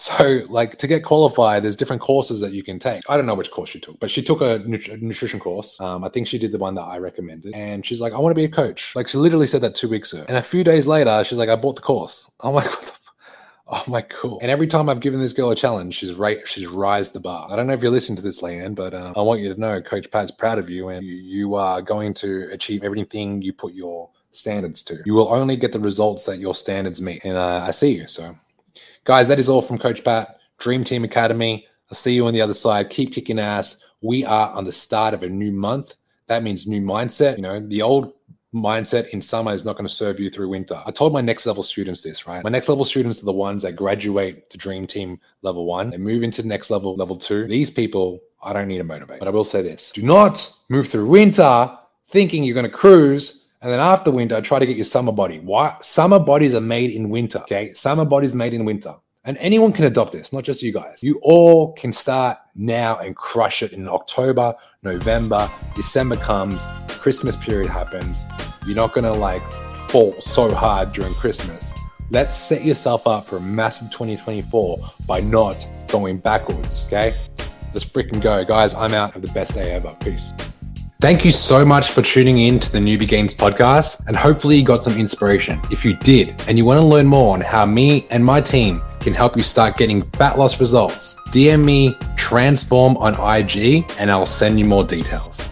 So, 0.00 0.42
like 0.48 0.78
to 0.78 0.86
get 0.86 1.02
qualified, 1.02 1.64
there's 1.64 1.74
different 1.74 2.00
courses 2.00 2.38
that 2.38 2.52
you 2.52 2.62
can 2.62 2.78
take. 2.78 3.02
I 3.10 3.16
don't 3.16 3.26
know 3.26 3.34
which 3.34 3.50
course 3.50 3.70
she 3.70 3.80
took, 3.80 3.98
but 3.98 4.12
she 4.12 4.22
took 4.22 4.40
a, 4.40 4.62
nut- 4.64 5.02
nutrition 5.02 5.40
course. 5.40 5.76
Um, 5.80 6.04
I 6.04 6.08
think 6.08 6.28
she 6.28 6.38
did 6.38 6.52
the 6.52 6.58
one 6.58 6.76
that 6.76 6.84
I 6.84 6.98
recommended, 6.98 7.52
and 7.52 7.84
she's 7.84 8.00
like, 8.00 8.12
"I 8.12 8.18
want 8.20 8.30
to 8.30 8.40
be 8.40 8.44
a 8.44 8.48
coach." 8.48 8.94
Like 8.94 9.08
she 9.08 9.18
literally 9.18 9.48
said 9.48 9.60
that 9.62 9.74
two 9.74 9.88
weeks 9.88 10.12
ago, 10.12 10.24
and 10.28 10.36
a 10.36 10.42
few 10.42 10.62
days 10.62 10.86
later, 10.86 11.24
she's 11.24 11.36
like, 11.36 11.48
"I 11.48 11.56
bought 11.56 11.74
the 11.74 11.82
course." 11.82 12.30
I'm 12.44 12.54
like, 12.54 12.66
"What 12.66 12.82
the?" 12.82 12.92
Oh 13.70 13.84
my 13.86 14.00
cool. 14.00 14.38
And 14.40 14.50
every 14.50 14.66
time 14.66 14.88
I've 14.88 15.00
given 15.00 15.20
this 15.20 15.34
girl 15.34 15.50
a 15.50 15.56
challenge, 15.56 15.94
she's 15.94 16.14
right, 16.14 16.46
she's 16.48 16.66
raised 16.66 17.12
the 17.12 17.20
bar. 17.20 17.48
I 17.50 17.56
don't 17.56 17.66
know 17.66 17.74
if 17.74 17.82
you're 17.82 17.92
listening 17.92 18.16
to 18.16 18.22
this, 18.22 18.40
Leanne, 18.40 18.74
but 18.74 18.94
um, 18.94 19.12
I 19.14 19.20
want 19.20 19.40
you 19.40 19.52
to 19.52 19.60
know 19.60 19.82
Coach 19.82 20.10
Pat's 20.10 20.30
proud 20.30 20.58
of 20.58 20.70
you 20.70 20.88
and 20.88 21.04
you, 21.04 21.14
you 21.14 21.54
are 21.54 21.82
going 21.82 22.14
to 22.14 22.48
achieve 22.50 22.82
everything 22.82 23.42
you 23.42 23.52
put 23.52 23.74
your 23.74 24.08
standards 24.38 24.82
to. 24.84 25.02
You 25.04 25.14
will 25.14 25.32
only 25.32 25.56
get 25.56 25.72
the 25.72 25.80
results 25.80 26.24
that 26.26 26.38
your 26.38 26.54
standards 26.54 27.00
meet. 27.00 27.24
And 27.24 27.36
uh, 27.36 27.64
I 27.66 27.72
see 27.72 27.94
you. 27.96 28.06
So, 28.06 28.36
guys, 29.04 29.28
that 29.28 29.38
is 29.38 29.48
all 29.48 29.62
from 29.62 29.78
Coach 29.78 30.04
Pat, 30.04 30.38
Dream 30.58 30.84
Team 30.84 31.04
Academy. 31.04 31.66
I'll 31.90 31.96
see 31.96 32.14
you 32.14 32.26
on 32.26 32.34
the 32.34 32.40
other 32.40 32.54
side. 32.54 32.90
Keep 32.90 33.14
kicking 33.14 33.38
ass. 33.38 33.82
We 34.00 34.24
are 34.24 34.50
on 34.50 34.64
the 34.64 34.72
start 34.72 35.14
of 35.14 35.22
a 35.22 35.28
new 35.28 35.52
month. 35.52 35.94
That 36.28 36.42
means 36.42 36.66
new 36.66 36.82
mindset. 36.82 37.36
You 37.36 37.42
know, 37.42 37.60
the 37.60 37.82
old 37.82 38.12
mindset 38.54 39.08
in 39.10 39.20
summer 39.20 39.52
is 39.52 39.64
not 39.64 39.76
going 39.76 39.86
to 39.86 39.92
serve 39.92 40.20
you 40.20 40.30
through 40.30 40.48
winter. 40.48 40.80
I 40.86 40.90
told 40.90 41.12
my 41.12 41.20
next 41.20 41.46
level 41.46 41.62
students 41.62 42.02
this, 42.02 42.26
right? 42.26 42.42
My 42.44 42.50
next 42.50 42.68
level 42.68 42.84
students 42.84 43.22
are 43.22 43.26
the 43.26 43.32
ones 43.32 43.62
that 43.62 43.72
graduate 43.72 44.50
the 44.50 44.58
Dream 44.58 44.86
Team 44.86 45.20
level 45.42 45.66
one 45.66 45.92
and 45.92 46.02
move 46.02 46.22
into 46.22 46.42
the 46.42 46.48
next 46.48 46.70
level, 46.70 46.94
level 46.96 47.16
two. 47.16 47.46
These 47.46 47.70
people, 47.70 48.20
I 48.42 48.52
don't 48.52 48.68
need 48.68 48.78
to 48.78 48.84
motivate. 48.84 49.18
But 49.18 49.28
I 49.28 49.32
will 49.32 49.44
say 49.44 49.62
this 49.62 49.90
do 49.90 50.02
not 50.02 50.54
move 50.68 50.88
through 50.88 51.08
winter 51.08 51.76
thinking 52.10 52.42
you're 52.42 52.54
going 52.54 52.64
to 52.64 52.70
cruise 52.70 53.37
and 53.60 53.72
then 53.72 53.80
after 53.80 54.10
winter, 54.10 54.40
try 54.40 54.58
to 54.58 54.66
get 54.66 54.76
your 54.76 54.84
summer 54.84 55.12
body. 55.12 55.40
Why? 55.40 55.76
Summer 55.80 56.18
bodies 56.18 56.54
are 56.54 56.60
made 56.60 56.90
in 56.90 57.10
winter. 57.10 57.40
Okay. 57.40 57.72
Summer 57.72 58.04
bodies 58.04 58.34
made 58.34 58.54
in 58.54 58.64
winter. 58.64 58.94
And 59.24 59.36
anyone 59.38 59.72
can 59.72 59.84
adopt 59.84 60.12
this, 60.12 60.32
not 60.32 60.44
just 60.44 60.62
you 60.62 60.72
guys. 60.72 61.02
You 61.02 61.18
all 61.22 61.72
can 61.72 61.92
start 61.92 62.38
now 62.54 62.98
and 62.98 63.14
crush 63.16 63.62
it 63.62 63.72
in 63.72 63.88
October, 63.88 64.54
November, 64.82 65.50
December 65.74 66.16
comes, 66.16 66.66
Christmas 66.88 67.36
period 67.36 67.68
happens. 67.68 68.24
You're 68.64 68.76
not 68.76 68.94
going 68.94 69.04
to 69.04 69.12
like 69.12 69.42
fall 69.90 70.18
so 70.20 70.54
hard 70.54 70.92
during 70.92 71.14
Christmas. 71.14 71.72
Let's 72.10 72.38
set 72.38 72.64
yourself 72.64 73.06
up 73.06 73.26
for 73.26 73.36
a 73.36 73.40
massive 73.40 73.90
2024 73.90 74.78
by 75.06 75.20
not 75.20 75.66
going 75.88 76.18
backwards. 76.18 76.86
Okay. 76.86 77.14
Let's 77.74 77.84
freaking 77.84 78.22
go. 78.22 78.44
Guys, 78.44 78.74
I'm 78.74 78.94
out. 78.94 79.12
Have 79.12 79.22
the 79.22 79.32
best 79.32 79.54
day 79.54 79.72
ever. 79.72 79.94
Peace. 80.00 80.32
Thank 81.00 81.24
you 81.24 81.30
so 81.30 81.64
much 81.64 81.90
for 81.92 82.02
tuning 82.02 82.38
in 82.38 82.58
to 82.58 82.72
the 82.72 82.78
Newbie 82.78 83.06
Gains 83.06 83.32
podcast, 83.32 84.04
and 84.08 84.16
hopefully 84.16 84.56
you 84.56 84.64
got 84.64 84.82
some 84.82 84.98
inspiration. 84.98 85.60
If 85.70 85.84
you 85.84 85.94
did, 85.94 86.34
and 86.48 86.58
you 86.58 86.64
want 86.64 86.80
to 86.80 86.84
learn 86.84 87.06
more 87.06 87.34
on 87.34 87.40
how 87.40 87.66
me 87.66 88.08
and 88.10 88.24
my 88.24 88.40
team 88.40 88.82
can 88.98 89.14
help 89.14 89.36
you 89.36 89.44
start 89.44 89.76
getting 89.76 90.02
fat 90.02 90.36
loss 90.40 90.58
results, 90.58 91.14
DM 91.28 91.64
me 91.64 91.96
transform 92.16 92.96
on 92.96 93.14
IG, 93.14 93.88
and 94.00 94.10
I'll 94.10 94.26
send 94.26 94.58
you 94.58 94.64
more 94.64 94.82
details. 94.82 95.48